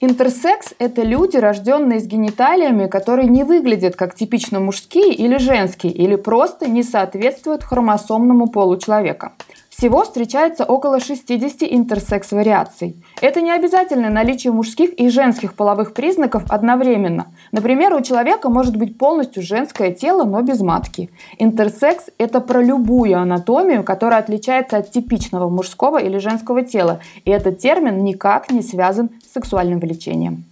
[0.00, 6.16] Интерсекс– это люди, рожденные с гениталиями, которые не выглядят как типично мужские или женские, или
[6.16, 9.32] просто не соответствуют хромосомному полу человека.
[9.76, 13.02] Всего встречается около 60 интерсекс-вариаций.
[13.22, 17.28] Это не обязательно наличие мужских и женских половых признаков одновременно.
[17.52, 21.10] Например, у человека может быть полностью женское тело, но без матки.
[21.38, 27.00] Интерсекс– это про любую анатомию, которая отличается от типичного мужского или женского тела.
[27.24, 30.44] И этот термин никак не связан с сексуальным влечением.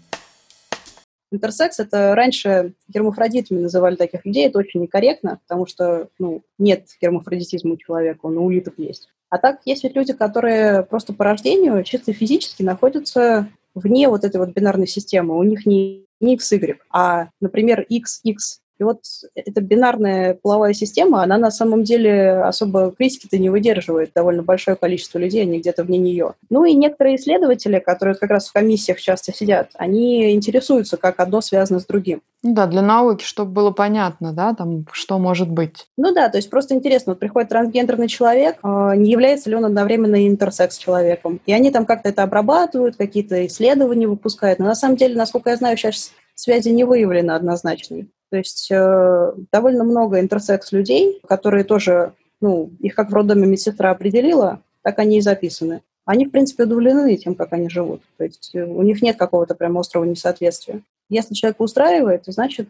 [1.32, 7.74] Интерсекс– это раньше гермафродитами называли таких людей, это очень некорректно, потому что ну, нет гермафродитизма
[7.74, 9.08] у человека, он у улиток есть.
[9.28, 14.38] А так есть ведь люди, которые просто по рождению чисто физически находятся вне вот этой
[14.38, 15.38] вот бинарной системы.
[15.38, 19.02] У них не, не X, Y, а, например, X, X, и вот
[19.34, 24.12] эта бинарная половая система, она на самом деле особо критики-то не выдерживает.
[24.14, 26.32] Довольно большое количество людей, они где-то вне нее.
[26.48, 31.42] Ну и некоторые исследователи, которые как раз в комиссиях часто сидят, они интересуются, как одно
[31.42, 32.22] связано с другим.
[32.42, 35.88] Ну да, для науки, чтобы было понятно, да, там, что может быть.
[35.98, 39.66] Ну да, то есть просто интересно, вот приходит трансгендерный человек, а, не является ли он
[39.66, 41.40] одновременно интерсекс-человеком.
[41.44, 44.58] И они там как-то это обрабатывают, какие-то исследования выпускают.
[44.58, 48.08] Но на самом деле, насколько я знаю, сейчас связи не выявлено однозначной.
[48.30, 53.90] То есть э, довольно много интерсекс людей, которые тоже, ну, их как в роддоме медсестра
[53.90, 55.82] определила, так они и записаны.
[56.04, 58.02] Они, в принципе, удовлетворены тем, как они живут.
[58.16, 60.80] То есть э, у них нет какого-то прям острого несоответствия.
[61.08, 62.68] Если человек устраивает, значит,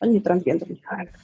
[0.00, 0.80] он не трансгендерный,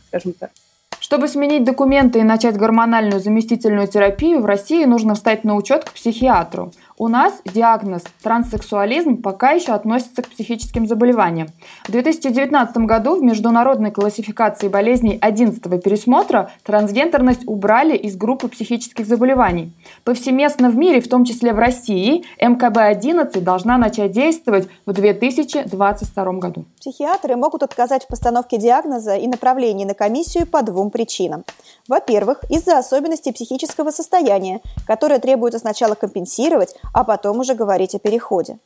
[0.09, 0.51] скажем так.
[0.99, 5.93] Чтобы сменить документы и начать гормональную заместительную терапию, в России нужно встать на учет к
[5.93, 6.73] психиатру.
[7.01, 11.47] У нас диагноз транссексуализм пока еще относится к психическим заболеваниям.
[11.85, 19.73] В 2019 году в международной классификации болезней 11 пересмотра трансгендерность убрали из группы психических заболеваний.
[20.03, 26.65] Повсеместно в мире, в том числе в России, МКБ-11 должна начать действовать в 2022 году.
[26.81, 31.45] Психиатры могут отказать в постановке диагноза и направлении на комиссию по двум причинам.
[31.87, 38.59] Во-первых, из-за особенностей психического состояния, которое требуется сначала компенсировать, а потом уже говорить о переходе.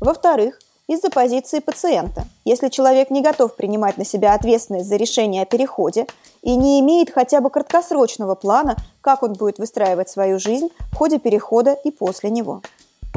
[0.00, 2.24] Во-вторых, из-за позиции пациента.
[2.44, 6.06] Если человек не готов принимать на себя ответственность за решение о переходе
[6.42, 11.18] и не имеет хотя бы краткосрочного плана, как он будет выстраивать свою жизнь в ходе
[11.18, 12.62] перехода и после него.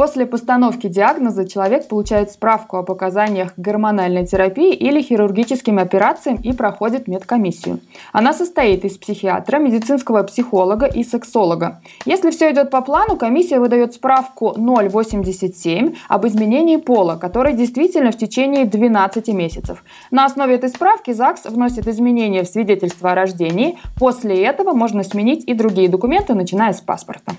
[0.02, 7.08] После постановки диагноза человек получает справку о показаниях гормональной терапии или хирургическим операциям и проходит
[7.08, 7.82] медкомиссию.
[8.12, 11.82] Она состоит из психиатра, медицинского психолога и сексолога.
[12.06, 18.18] Если все идет по плану, комиссия выдает справку 087 об изменении пола, который действительно в
[18.18, 19.84] течение 12 месяцев.
[20.10, 23.78] На основе этой справки ЗАГС вносит изменения в свидетельство о рождении.
[24.00, 27.34] После этого можно сменить и другие документы, начиная с паспорта.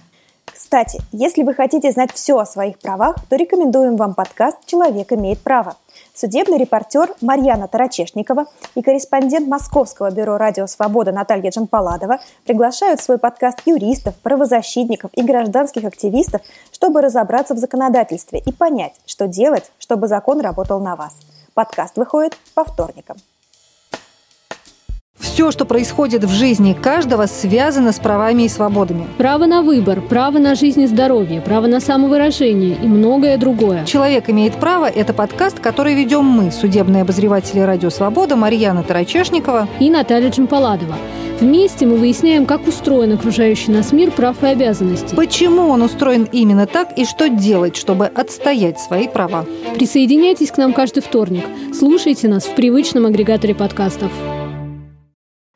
[0.62, 5.40] Кстати, если вы хотите знать все о своих правах, то рекомендуем вам подкаст «Человек имеет
[5.40, 5.74] право».
[6.14, 8.46] Судебный репортер Марьяна Тарачешникова
[8.76, 15.22] и корреспондент Московского бюро «Радио Свобода» Наталья Джампаладова приглашают в свой подкаст юристов, правозащитников и
[15.22, 21.16] гражданских активистов, чтобы разобраться в законодательстве и понять, что делать, чтобы закон работал на вас.
[21.54, 23.16] Подкаст выходит по вторникам.
[25.18, 29.06] Все, что происходит в жизни каждого, связано с правами и свободами.
[29.18, 33.84] Право на выбор, право на жизнь и здоровье, право на самовыражение и многое другое.
[33.84, 39.90] «Человек имеет право»– это подкаст, который ведем мы, судебные обозреватели «Радио Свобода» Марьяна Тарачешникова и
[39.90, 40.96] Наталья Джампаладова.
[41.40, 45.16] Вместе мы выясняем, как устроен окружающий нас мир прав и обязанностей.
[45.16, 49.44] Почему он устроен именно так и что делать, чтобы отстоять свои права.
[49.74, 51.44] Присоединяйтесь к нам каждый вторник.
[51.72, 54.12] Слушайте нас в привычном агрегаторе подкастов.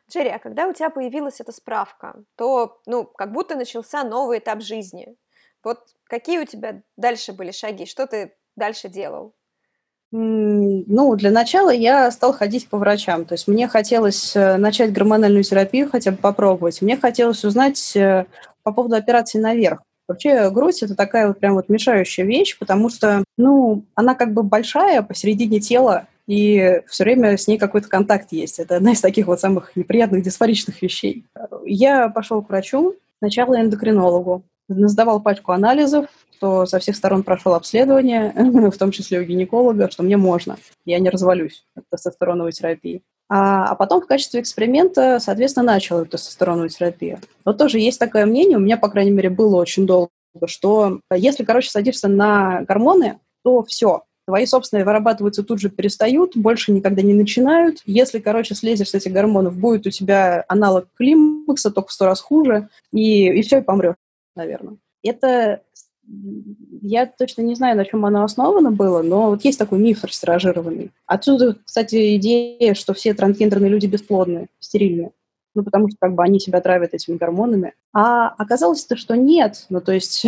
[0.09, 4.61] Джерри, а когда у тебя появилась эта справка, то, ну, как будто начался новый этап
[4.61, 5.15] жизни.
[5.63, 7.85] Вот какие у тебя дальше были шаги?
[7.85, 9.33] Что ты дальше делал?
[10.11, 13.25] Ну, для начала я стал ходить по врачам.
[13.25, 16.81] То есть мне хотелось э, начать гормональную терапию, хотя бы попробовать.
[16.81, 18.25] Мне хотелось узнать э,
[18.63, 19.81] по поводу операции наверх.
[20.07, 24.43] Вообще грудь– это такая вот прям вот мешающая вещь, потому что, ну, она как бы
[24.43, 28.59] большая посередине тела, и все время с ней какой-то контакт есть.
[28.59, 31.25] Это одна из таких вот самых неприятных дисфоричных вещей.
[31.65, 38.33] Я пошел к врачу, сначала эндокринологу, сдавал пачку анализов, что со всех сторон прошел обследование,
[38.71, 43.01] в том числе у гинеколога, что мне можно, я не развалюсь от тестостероновой терапии.
[43.29, 47.19] А, а потом в качестве эксперимента, соответственно, начал эту тестостероновую терапию.
[47.43, 50.09] Вот тоже есть такое мнение, у меня, по крайней мере, было очень долго,
[50.45, 56.73] что если, короче, садишься на гормоны, то все, твои собственные вырабатываются тут же перестают, больше
[56.73, 57.81] никогда не начинают.
[57.85, 62.19] Если, короче, слезешь с этих гормонов, будет у тебя аналог климакса, только в сто раз
[62.19, 63.95] хуже, и, и все, и помрешь,
[64.35, 64.75] наверное.
[65.01, 65.61] Это
[66.81, 70.91] я точно не знаю, на чем оно основано было, но вот есть такой миф растиражированный.
[71.05, 75.11] Отсюда, кстати, идея, что все трансгендерные люди бесплодные, стерильные.
[75.57, 77.73] Ну, потому что как бы они себя травят этими гормонами.
[77.91, 79.65] А оказалось-то, что нет.
[79.69, 80.23] Ну, то есть,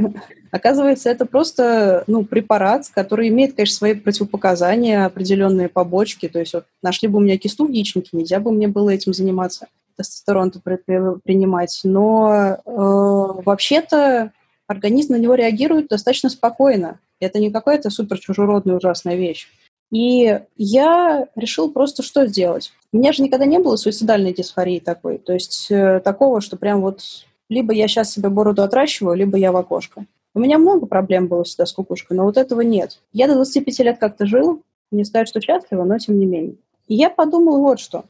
[0.50, 6.28] оказывается, это просто, ну, препарат, который имеет, конечно, свои противопоказания, определенные побочки.
[6.28, 9.14] То есть, вот нашли бы у меня кисту в яичнике, нельзя бы мне было этим
[9.14, 11.80] заниматься, тестостерон принимать.
[11.84, 14.32] Но э, вообще-то
[14.66, 16.98] организм на него реагирует достаточно спокойно.
[17.20, 19.46] Это не какая-то супер чужеродная ужасная вещь.
[19.92, 22.72] И я решил просто что сделать.
[22.92, 25.18] У меня же никогда не было суицидальной дисфории такой.
[25.18, 27.02] То есть э, такого, что прям вот
[27.50, 30.06] либо я сейчас себе бороду отращиваю, либо я в окошко.
[30.34, 33.00] У меня много проблем было всегда с кукушкой, но вот этого нет.
[33.12, 36.54] Я до 25 лет как-то жил, не сказать, что счастливо, но тем не менее.
[36.88, 38.06] И я подумал вот что.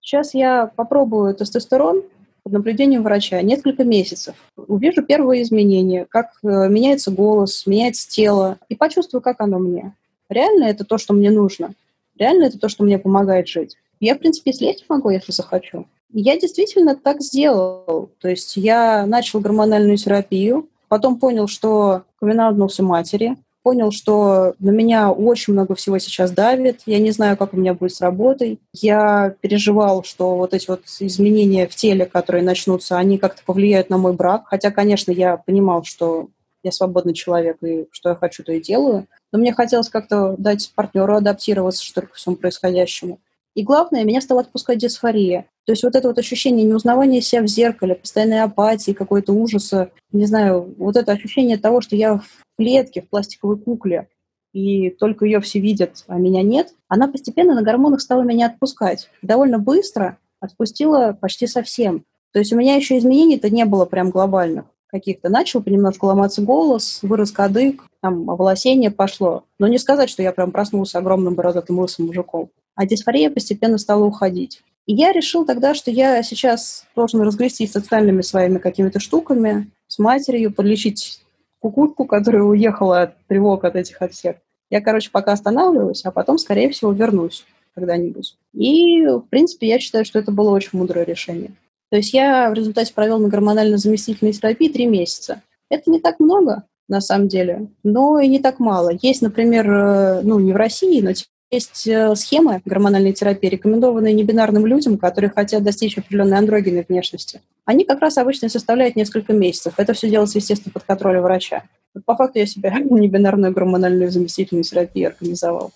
[0.00, 2.02] Сейчас я попробую тестостерон
[2.42, 4.34] под наблюдением врача несколько месяцев.
[4.56, 9.94] Увижу первые изменения, как э, меняется голос, меняется тело, и почувствую, как оно мне.
[10.30, 11.74] Реально это то, что мне нужно.
[12.18, 13.76] Реально это то, что мне помогает жить.
[13.98, 15.86] Я, в принципе, слезть могу, если захочу.
[16.12, 18.10] я действительно так сделал.
[18.20, 25.10] То есть я начал гормональную терапию, потом понял, что ковенаутнулся матери, понял, что на меня
[25.10, 28.58] очень много всего сейчас давит, я не знаю, как у меня будет с работой.
[28.72, 33.98] Я переживал, что вот эти вот изменения в теле, которые начнутся, они как-то повлияют на
[33.98, 34.44] мой брак.
[34.46, 36.28] Хотя, конечно, я понимал, что
[36.62, 39.06] я свободный человек, и что я хочу, то и делаю.
[39.32, 43.20] Но мне хотелось как-то дать партнеру адаптироваться, что ли, ко всему происходящему.
[43.54, 45.46] И главное, меня стала отпускать дисфория.
[45.64, 50.26] То есть вот это вот ощущение неузнавания себя в зеркале, постоянной апатии, какой-то ужаса, не
[50.26, 52.24] знаю, вот это ощущение того, что я в
[52.56, 54.08] клетке, в пластиковой кукле,
[54.52, 59.08] и только ее все видят, а меня нет, она постепенно на гормонах стала меня отпускать.
[59.22, 62.04] Довольно быстро отпустила почти совсем.
[62.32, 65.28] То есть у меня еще изменений-то не было прям глобальных каких-то.
[65.28, 69.44] Начал понемножку ломаться голос, вырос кадык, там оволосение пошло.
[69.58, 72.50] Но не сказать, что я прям проснулся огромным бородатым лысым мужиком.
[72.74, 74.62] А дисфория постепенно стала уходить.
[74.86, 80.52] И я решил тогда, что я сейчас должен разгрестись социальными своими какими-то штуками, с матерью,
[80.52, 81.20] подлечить
[81.60, 84.36] кукушку, которая уехала от тревог от этих от всех.
[84.70, 88.36] Я, короче, пока останавливаюсь, а потом, скорее всего, вернусь когда-нибудь.
[88.52, 91.52] И, в принципе, я считаю, что это было очень мудрое решение.
[91.90, 95.42] То есть я в результате провел на гормонально-заместительной терапии три месяца.
[95.68, 98.90] Это не так много, на самом деле, но и не так мало.
[99.02, 101.12] Есть, например, э, ну, не в России, но
[101.52, 107.40] есть э, схемы гормональной терапии, рекомендованные небинарным людям, которые хотят достичь определенной андрогенной внешности.
[107.64, 109.74] Они как раз обычно составляют несколько месяцев.
[109.76, 111.64] Это все делается, естественно, под контролем врача.
[112.04, 115.72] По факту я себе небинарную гормональную заместительную терапию организовал.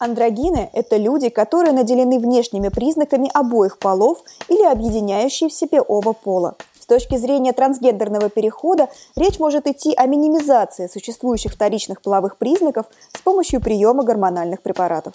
[0.00, 6.56] Андрогины– это люди, которые наделены внешними признаками обоих полов или объединяющие в себе оба пола.
[6.80, 13.20] С точки зрения трансгендерного перехода речь может идти о минимизации существующих вторичных половых признаков с
[13.20, 15.12] помощью приема гормональных препаратов.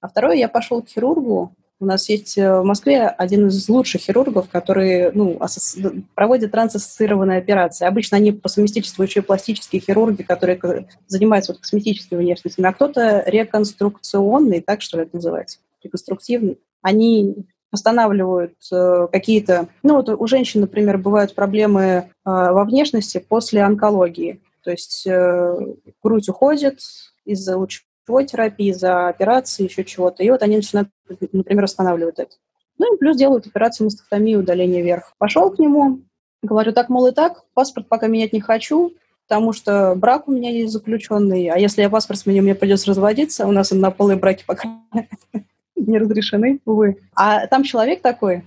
[0.00, 1.50] А второе, я пошел к хирургу
[1.82, 6.04] у нас есть э, в Москве один из лучших хирургов, который ну, асоци...
[6.14, 7.86] проводит трансассоциированные операции.
[7.86, 13.24] Обычно они по совместительству еще и пластические хирурги, которые занимаются вот косметическими внешностями, а кто-то
[13.26, 16.60] реконструкционный, так что ли это называется, реконструктивный.
[16.82, 17.34] Они
[17.72, 19.66] восстанавливают э, какие-то...
[19.82, 24.40] Ну, вот у женщин, например, бывают проблемы э, во внешности после онкологии.
[24.62, 25.56] То есть э,
[26.00, 26.78] грудь уходит
[27.24, 30.22] из-за луч лучевой терапии, за операции, еще чего-то.
[30.22, 30.88] И вот они начинают,
[31.32, 32.34] например, останавливать это.
[32.78, 35.14] Ну и плюс делают операцию мастектомии, удаление вверх.
[35.18, 36.00] Пошел к нему,
[36.42, 38.92] говорю, так, мол, и так, паспорт пока менять не хочу,
[39.28, 43.46] потому что брак у меня есть заключенный, а если я паспорт сменю, мне придется разводиться,
[43.46, 44.68] у нас однополые браки пока
[45.76, 46.98] не разрешены, увы.
[47.14, 48.44] А там человек такой,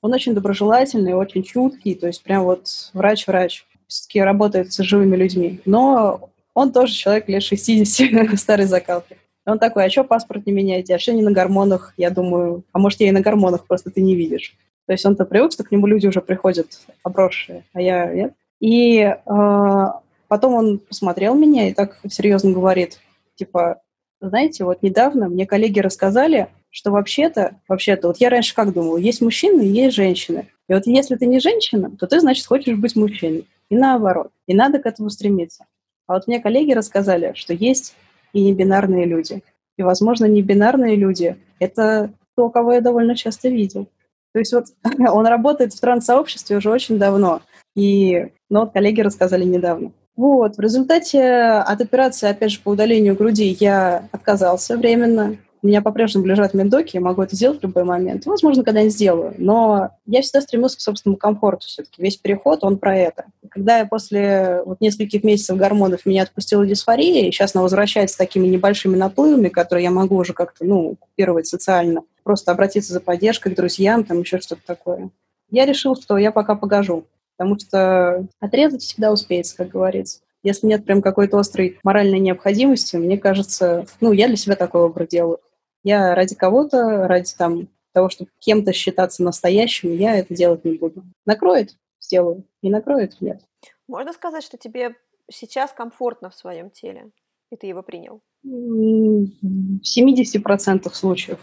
[0.00, 5.60] он очень доброжелательный, очень чуткий, то есть прям вот врач-врач, все-таки работает с живыми людьми.
[5.64, 9.16] Но он тоже человек лет 60, старой закалки.
[9.46, 10.94] Он такой, а что паспорт не меняете?
[10.94, 11.94] А что не на гормонах?
[11.96, 14.54] Я думаю, а может, я и на гормонах, просто ты не видишь.
[14.86, 16.66] То есть он-то привык, что к нему люди уже приходят
[17.02, 18.32] обросшие, а я нет.
[18.60, 19.86] И э,
[20.26, 22.98] потом он посмотрел меня и так серьезно говорит,
[23.36, 23.80] типа,
[24.20, 29.22] знаете, вот недавно мне коллеги рассказали, что вообще-то, вообще-то, вот я раньше как думала, есть
[29.22, 30.48] мужчины и есть женщины.
[30.68, 33.46] И вот если ты не женщина, то ты, значит, хочешь быть мужчиной.
[33.70, 34.30] И наоборот.
[34.46, 35.66] И надо к этому стремиться.
[36.08, 37.94] А вот мне коллеги рассказали, что есть
[38.32, 39.44] и небинарные люди.
[39.76, 43.86] И, возможно, небинарные люди— это то, кого я довольно часто видел.
[44.32, 44.66] То есть вот
[44.98, 47.42] он работает в транс-сообществе уже очень давно.
[47.76, 49.92] И, ну, вот коллеги рассказали недавно.
[50.16, 55.36] Вот, в результате от операции, опять же, по удалению груди я отказался временно.
[55.60, 58.26] У меня по-прежнему лежат медоки, я могу это сделать в любой момент.
[58.26, 59.34] Возможно, когда-нибудь сделаю.
[59.38, 62.00] Но я всегда стремился к собственному комфорту все-таки.
[62.00, 63.24] Весь переход, он про это.
[63.50, 68.18] Когда я после вот нескольких месяцев гормонов меня отпустила дисфория, и сейчас она возвращается с
[68.18, 73.52] такими небольшими наплывами, которые я могу уже как-то, ну, купировать социально, просто обратиться за поддержкой
[73.52, 75.10] к друзьям, там еще что-то такое.
[75.50, 77.04] Я решил, что я пока погожу,
[77.36, 80.20] потому что отрезать всегда успеется, как говорится.
[80.42, 85.06] Если нет прям какой-то острой моральной необходимости, мне кажется, ну, я для себя такой выбор
[85.06, 85.40] делаю.
[85.88, 91.02] Я ради кого-то, ради там того, чтобы кем-то считаться настоящим, я это делать не буду.
[91.24, 93.40] Накроет– сделаю, не накроет– нет.
[93.88, 94.96] Можно сказать, что тебе
[95.30, 97.08] сейчас комфортно в своем теле,
[97.50, 98.20] и ты его принял?
[98.42, 101.38] В 70% случаев.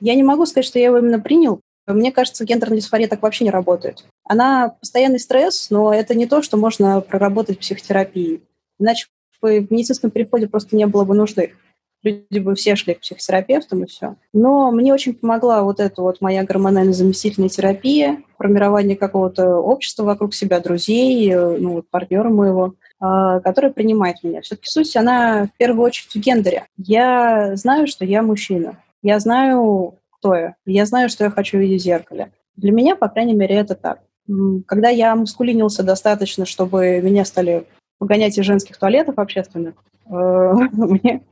[0.00, 1.60] Я не могу сказать, что я его именно принял.
[1.86, 4.04] Мне кажется, гендерная дисфория так вообще не работает.
[4.24, 8.42] Она постоянный стресс, но это не то, что можно проработать в психотерапии.
[8.80, 9.06] Иначе
[9.40, 11.54] в медицинском переходе просто не было бы нужды
[12.02, 14.16] люди бы все шли к психотерапевтам и все.
[14.32, 20.60] Но мне очень помогла вот эта вот моя гормонально-заместительная терапия, формирование какого-то общества вокруг себя,
[20.60, 24.40] друзей, э, ну, вот партнера моего, а, который принимает меня.
[24.42, 26.66] Все-таки суть, она в первую очередь в гендере.
[26.76, 28.78] Я знаю, что я мужчина.
[29.02, 30.56] Я знаю, кто я.
[30.64, 32.32] Я знаю, что я хочу видеть в зеркале.
[32.56, 34.00] Для меня, по крайней мере, это так.
[34.66, 37.66] Когда я мускулинился достаточно, чтобы меня стали
[37.98, 39.74] погонять из женских туалетов общественных,
[40.06, 40.10] э,
[40.72, 41.22] мне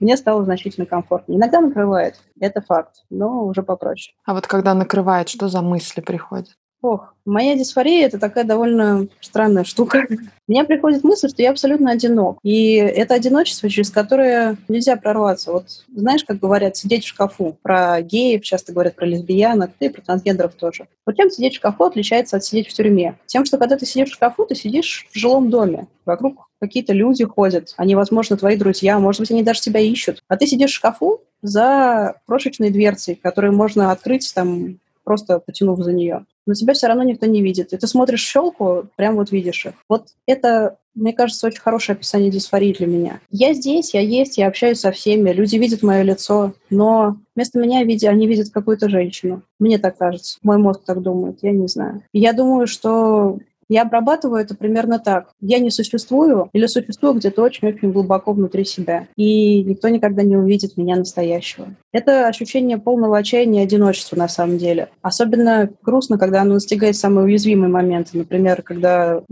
[0.00, 1.38] мне стало значительно комфортнее.
[1.38, 4.16] Иногда накрывает, это факт, но уже попроще.
[4.24, 6.56] А вот когда накрывает, что за мысли приходят?
[6.84, 10.06] Ох, моя дисфория– это такая довольно странная штука.
[10.46, 12.36] Мне приходит мысль, что я абсолютно одинок.
[12.42, 15.50] И это одиночество, через которое нельзя прорваться.
[15.50, 15.64] Вот
[15.96, 17.56] знаешь, как говорят, сидеть в шкафу.
[17.62, 20.86] Про геев часто говорят, про лесбиянок, и про трансгендеров тоже.
[21.06, 23.18] Вот тем сидеть в шкафу отличается от сидеть в тюрьме.
[23.24, 25.86] Тем, что когда ты сидишь в шкафу, ты сидишь в жилом доме.
[26.04, 27.72] Вокруг какие-то люди ходят.
[27.78, 28.98] Они, возможно, твои друзья.
[28.98, 30.22] Может быть, они даже тебя ищут.
[30.28, 35.92] А ты сидишь в шкафу за крошечной дверцей, которую можно открыть там просто потянув за
[35.92, 37.72] нее но тебя все равно никто не видит.
[37.72, 39.72] И ты смотришь щелку, прям вот видишь их.
[39.88, 43.20] Вот это, мне кажется, очень хорошее описание дисфории для меня.
[43.30, 47.82] Я здесь, я есть, я общаюсь со всеми, люди видят мое лицо, но вместо меня
[47.84, 49.42] видя, они видят какую-то женщину.
[49.58, 50.38] Мне так кажется.
[50.42, 52.02] Мой мозг так думает, я не знаю.
[52.12, 53.38] я думаю, что
[53.68, 55.32] я обрабатываю это примерно так.
[55.40, 59.08] Я не существую или существую где-то очень-очень глубоко внутри себя.
[59.16, 61.68] И никто никогда не увидит меня настоящего.
[61.92, 64.88] Это ощущение полного отчаяния и одиночества на самом деле.
[65.02, 68.18] Особенно грустно, когда оно настигает самые уязвимые моменты.
[68.18, 69.22] Например, когда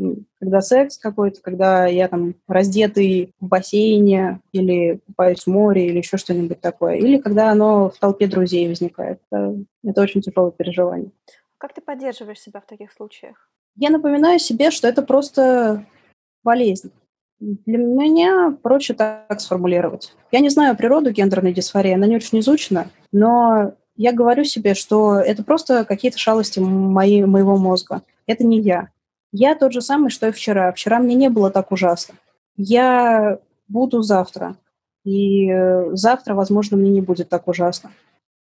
[0.43, 6.17] когда секс какой-то, когда я там раздетый в бассейне или купаюсь в море или еще
[6.17, 6.97] что-нибудь такое.
[6.97, 9.21] Или когда оно в толпе друзей возникает.
[9.31, 11.13] Это, это очень тяжелое переживание.
[11.59, 13.49] Как ты поддерживаешь себя в таких случаях?
[13.77, 15.85] Я напоминаю себе, что это просто
[16.43, 16.93] болезнь.
[17.41, 20.15] Для меня проще так сформулировать.
[20.31, 25.17] Я не знаю природу гендерной дисфории, она не очень изучена, но я говорю себе, что
[25.17, 28.03] это просто какие-то шалости мои, моего мозга.
[28.27, 28.89] Это не я.
[29.33, 30.73] Я тот же самый, что и вчера.
[30.73, 32.15] Вчера мне не было так ужасно.
[32.57, 34.57] Я буду завтра.
[35.05, 37.91] И э, завтра, возможно, мне не будет так ужасно.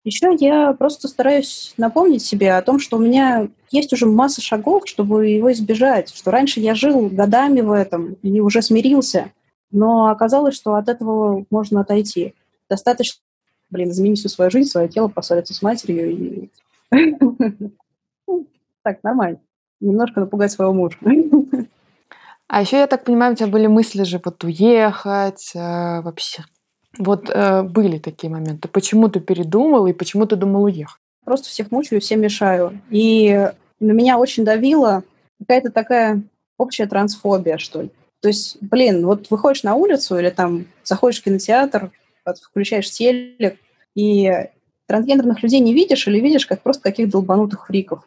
[0.05, 4.83] Еще я просто стараюсь напомнить себе о том, что у меня есть уже масса шагов,
[4.85, 9.31] чтобы его избежать, что раньше я жил годами в этом и уже смирился,
[9.71, 12.33] но оказалось, что от этого можно отойти.
[12.69, 13.21] Достаточно,
[13.69, 16.49] блин, изменить всю свою жизнь, свое тело, поссориться с матерью и...
[18.81, 19.39] Так, нормально.
[19.81, 20.97] Немножко напугать своего мужа.
[22.51, 26.41] А еще, я так понимаю, у тебя были мысли же вот уехать, э, вообще
[26.97, 28.67] вот э, были такие моменты.
[28.67, 30.99] Почему ты передумал и почему ты думал уехать?
[31.23, 32.81] Просто всех мучаю, всем мешаю.
[32.89, 35.03] И на меня очень давила
[35.39, 36.21] какая-то такая
[36.57, 37.91] общая трансфобия, что ли.
[38.21, 41.91] То есть, блин, вот выходишь на улицу или там заходишь в кинотеатр,
[42.25, 43.57] включаешь телек,
[43.95, 44.31] и
[44.87, 48.03] трансгендерных людей не видишь или видишь как просто каких долбанутых фриков.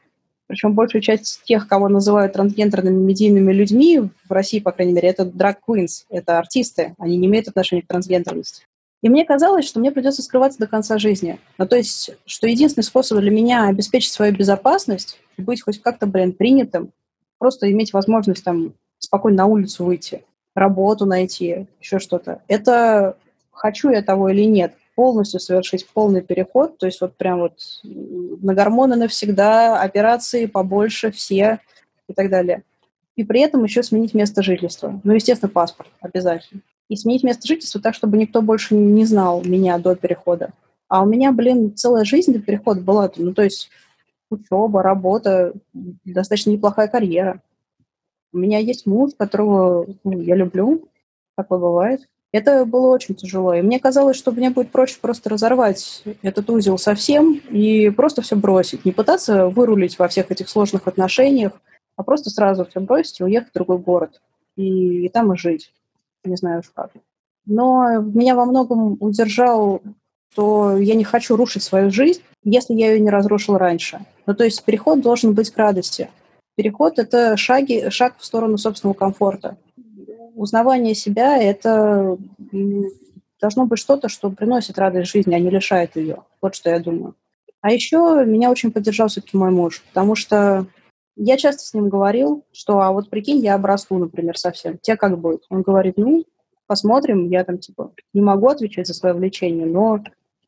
[0.47, 5.25] Причем большая часть тех, кого называют трансгендерными медийными людьми в России, по крайней мере, это
[5.25, 8.67] драг queens, это артисты, они не имеют отношения к трансгендерности.
[9.03, 11.41] И мне казалось, что мне придется скрываться до конца жизни.
[11.59, 16.33] Ну, то есть, что единственный способ для меня обеспечить свою безопасность, быть хоть как-то, блин,
[16.33, 16.93] принятым,
[17.39, 20.25] просто иметь возможность там спокойно на улицу выйти,
[20.55, 22.43] работу найти, еще что-то.
[22.47, 23.17] Это
[23.51, 24.75] хочу я того или нет.
[24.95, 31.59] Полностью совершить полный переход, то есть вот прям вот на гормоны навсегда, операции побольше, все
[32.09, 32.63] и так далее.
[33.17, 35.01] И при этом еще сменить место жительства.
[35.03, 39.79] Ну, естественно, паспорт обязательно и сменить место жительства так, чтобы никто больше не знал меня
[39.79, 40.53] до перехода.
[40.89, 43.11] А у меня, блин, целая жизнь до перехода была.
[43.17, 43.71] Ну, то есть
[44.31, 47.41] учеба, работа, достаточно неплохая карьера.
[48.33, 50.89] У меня есть муж, которого ну, я люблю,
[51.37, 52.09] такое бывает.
[52.33, 53.55] Это было очень тяжело.
[53.55, 58.37] И мне казалось, что мне будет проще просто разорвать этот узел совсем и просто все
[58.37, 58.87] бросить.
[58.87, 61.53] Не пытаться вырулить во всех этих сложных отношениях,
[61.97, 64.23] а просто сразу все бросить и уехать в другой город.
[64.57, 65.73] И, и там и жить.
[66.25, 66.91] Не знаю уж как.
[67.47, 69.83] Но меня во многом удержал,
[70.33, 74.05] что я не хочу рушить свою жизнь, если я ее не разрушил раньше.
[74.27, 76.09] Ну, то есть переход должен быть к радости.
[76.55, 79.57] Переход– это шаги, шаг в сторону собственного комфорта.
[80.35, 82.17] Узнавание себя– это
[83.41, 86.19] должно быть что-то, что приносит радость жизни, а не лишает ее.
[86.41, 87.15] Вот что я думаю.
[87.61, 90.67] А еще меня очень поддержал все-таки мой муж, потому что
[91.17, 94.79] я часто с ним говорил, что а вот прикинь, я обрасту, например, совсем.
[94.79, 95.45] Те как будет?
[95.51, 96.25] Он говорит, ну,
[96.67, 100.03] посмотрим, я там типа не могу отвечать за свое влечение, но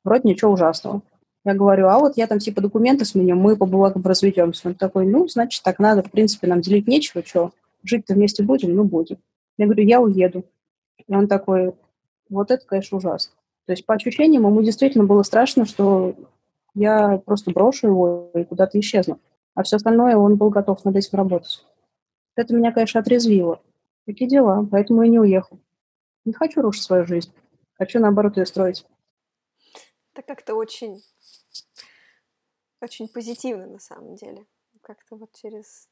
[0.04, 1.02] вроде ничего ужасного.
[1.44, 4.68] Я говорю, а вот я там типа документы сменю, мы по бумагам разведемся.
[4.68, 7.52] Он такой, ну, значит, так надо, в принципе, нам делить нечего, что,
[7.82, 9.18] жить-то вместе будем, ну, будем.
[9.58, 10.44] Я говорю, я уеду.
[11.06, 11.74] И он такой,
[12.30, 13.34] вот это, конечно, ужасно.
[13.66, 16.14] То есть по ощущениям ему действительно было страшно, что
[16.74, 19.20] я просто брошу его и куда-то исчезну.
[19.54, 21.64] А все остальное он был готов над этим работать.
[22.36, 23.60] Это меня, конечно, отрезвило.
[24.06, 25.58] Такие дела, поэтому и не уехал.
[26.24, 27.32] Не хочу рушить свою жизнь.
[27.74, 28.84] Хочу, наоборот, ее строить.
[30.12, 31.00] Это как-то очень
[32.84, 34.46] очень позитивно на самом деле.
[34.82, 35.88] Как-то вот через...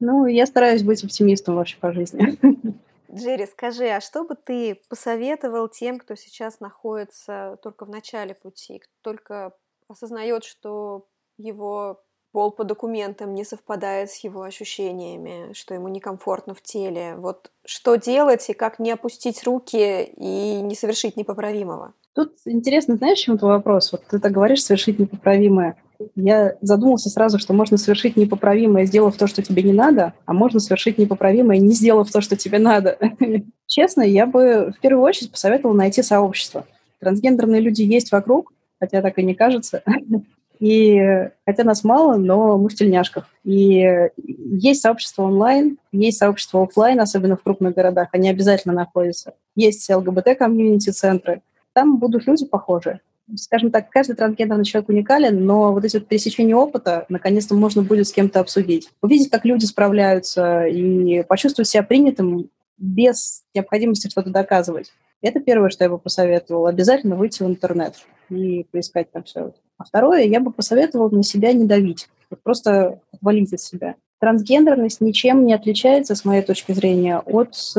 [0.00, 2.38] Ну, я стараюсь быть оптимистом вообще по жизни.
[3.12, 8.80] Джерри, скажи, а что бы ты посоветовал тем, кто сейчас находится только в начале пути,
[8.80, 9.56] кто только
[9.88, 12.04] осознает, что его
[12.36, 17.14] пол по документам не совпадает с его ощущениями, что ему некомфортно в теле.
[17.16, 21.94] Вот что делать и как не опустить руки и не совершить непоправимого?
[22.14, 23.90] Тут интересно, знаешь, чем это вопрос?
[23.90, 25.76] Вот ты так говоришь, совершить непоправимое.
[26.14, 30.60] Я задумался сразу, что можно совершить непоправимое, сделав то, что тебе не надо, а можно
[30.60, 32.98] совершить непоправимое, не сделав то, что тебе надо.
[33.66, 36.66] Честно, я бы в первую очередь посоветовала найти сообщество.
[37.00, 39.82] Трансгендерные люди есть вокруг, хотя так и не кажется.
[40.58, 43.28] И хотя нас мало, но мы в тельняшках.
[43.44, 49.34] И есть сообщество онлайн, есть сообщество офлайн, особенно в крупных городах, они обязательно находятся.
[49.54, 51.42] Есть ЛГБТ-комьюнити-центры.
[51.72, 53.00] Там будут люди похожие.
[53.34, 58.06] Скажем так, каждый трансгендерный человек уникален, но вот эти вот пересечения опыта наконец-то можно будет
[58.06, 58.90] с кем-то обсудить.
[59.02, 62.48] Увидеть, как люди справляются и почувствовать себя принятым
[62.78, 64.92] без необходимости что-то доказывать.
[65.22, 66.68] Это первое, что я бы посоветовала.
[66.68, 67.94] Обязательно выйти в интернет
[68.30, 69.52] и поискать там все.
[69.78, 72.08] А второе, я бы посоветовала на себя не давить.
[72.30, 73.94] Вот просто валить от себя.
[74.20, 77.76] Трансгендерность ничем не отличается, с моей точки зрения, от, с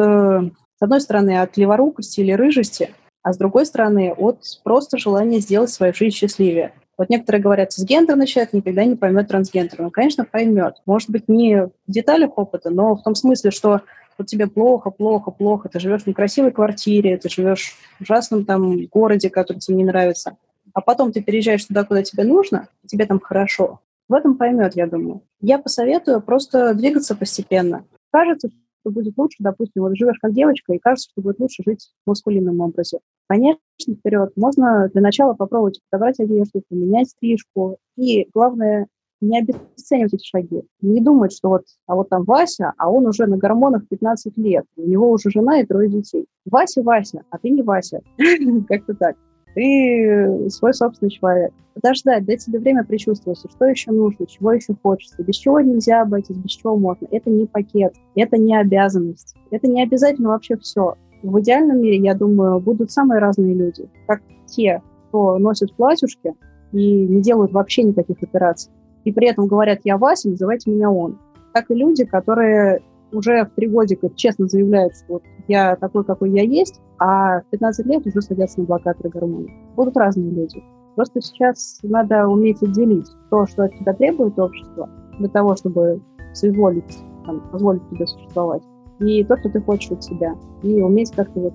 [0.80, 2.92] одной стороны, от леворукости или рыжести,
[3.24, 6.74] а с другой стороны, от просто желания сделать свою жизнь счастливее.
[6.98, 9.84] Вот некоторые говорят, цисгендерный человек никогда не поймет трансгендера.
[9.84, 10.76] Ну, конечно, поймет.
[10.86, 13.82] Может быть, не в деталях опыта, но в том смысле, что
[14.18, 18.86] вот тебе плохо, плохо, плохо, ты живешь в некрасивой квартире, ты живешь в ужасном там
[18.88, 20.38] городе, который тебе не нравится,
[20.74, 23.80] а потом ты переезжаешь туда, куда тебе нужно, и тебе там хорошо.
[24.10, 25.22] В этом поймет, я думаю.
[25.42, 27.86] Я посоветую просто двигаться постепенно.
[28.12, 31.92] Кажется, что будет лучше, допустим, вот живешь как девочка, и кажется, что будет лучше жить
[32.06, 33.00] в маскулинном образе.
[33.28, 33.60] Конечно,
[34.00, 34.32] вперед.
[34.38, 37.78] Можно для начала попробовать подобрать одежду, поменять стрижку.
[37.98, 38.88] И главное,
[39.22, 40.64] не обесценивать эти шаги.
[40.82, 44.66] Не думать, что вот, а вот там Вася, а он уже на гормонах 15 лет,
[44.76, 46.26] у него уже жена и трое детей.
[46.46, 48.02] Вася, Вася, а ты не Вася.
[48.68, 49.16] Как-то так.
[49.56, 51.52] Ты свой собственный человек.
[51.74, 56.38] Подождать, дать себе время причувствоваться, что еще нужно, чего еще хочется, без чего нельзя обойтись,
[56.38, 57.08] без чего можно.
[57.12, 60.96] Это не пакет, это не обязанность, это не обязательно вообще все.
[61.22, 66.34] В идеальном мире, я думаю, будут самые разные люди, как те, кто носит платьюшки
[66.72, 68.72] и не делают вообще никаких операций,
[69.08, 71.18] и при этом говорят «я Вася, называйте меня он».
[71.54, 72.82] Так и люди, которые
[73.14, 77.46] уже в три годика честно заявляют, что вот я такой, какой я есть, а в
[77.52, 79.50] 15 лет уже садятся на блокаторы гормонов.
[79.78, 80.62] Будут разные люди.
[80.98, 84.90] Просто сейчас надо уметь отделить то, что от тебя требует общество,
[85.20, 86.02] для того, чтобы
[86.34, 88.64] соизволить, там, позволить тебе существовать,
[89.00, 90.36] и то, что ты хочешь от себя.
[90.64, 91.54] И уметь как-то вот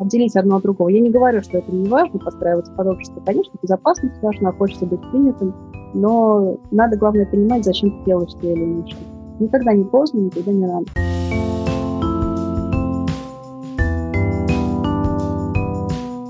[0.00, 0.88] отделить одно от другого.
[0.88, 3.20] Я не говорю, что это не важно, подстраиваться под общество.
[3.26, 5.54] Конечно, безопасность важна, хочется быть принятым,
[5.94, 9.04] но надо, главное, понимать, зачем ты делаешь те или иные шаги.
[9.38, 10.86] Никогда не поздно, никогда не рано.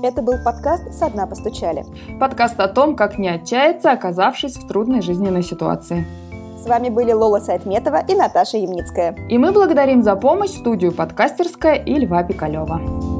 [0.03, 1.83] Это был подкаст «Со дна постучали».
[2.19, 6.05] Подкаст о том, как не отчаяться, оказавшись в трудной жизненной ситуации.
[6.59, 9.15] С вами были Лола Сайтметова и Наташа Ямницкая.
[9.29, 13.14] И мы благодарим за помощь студию «Подкастерская» и Льва Пикалева.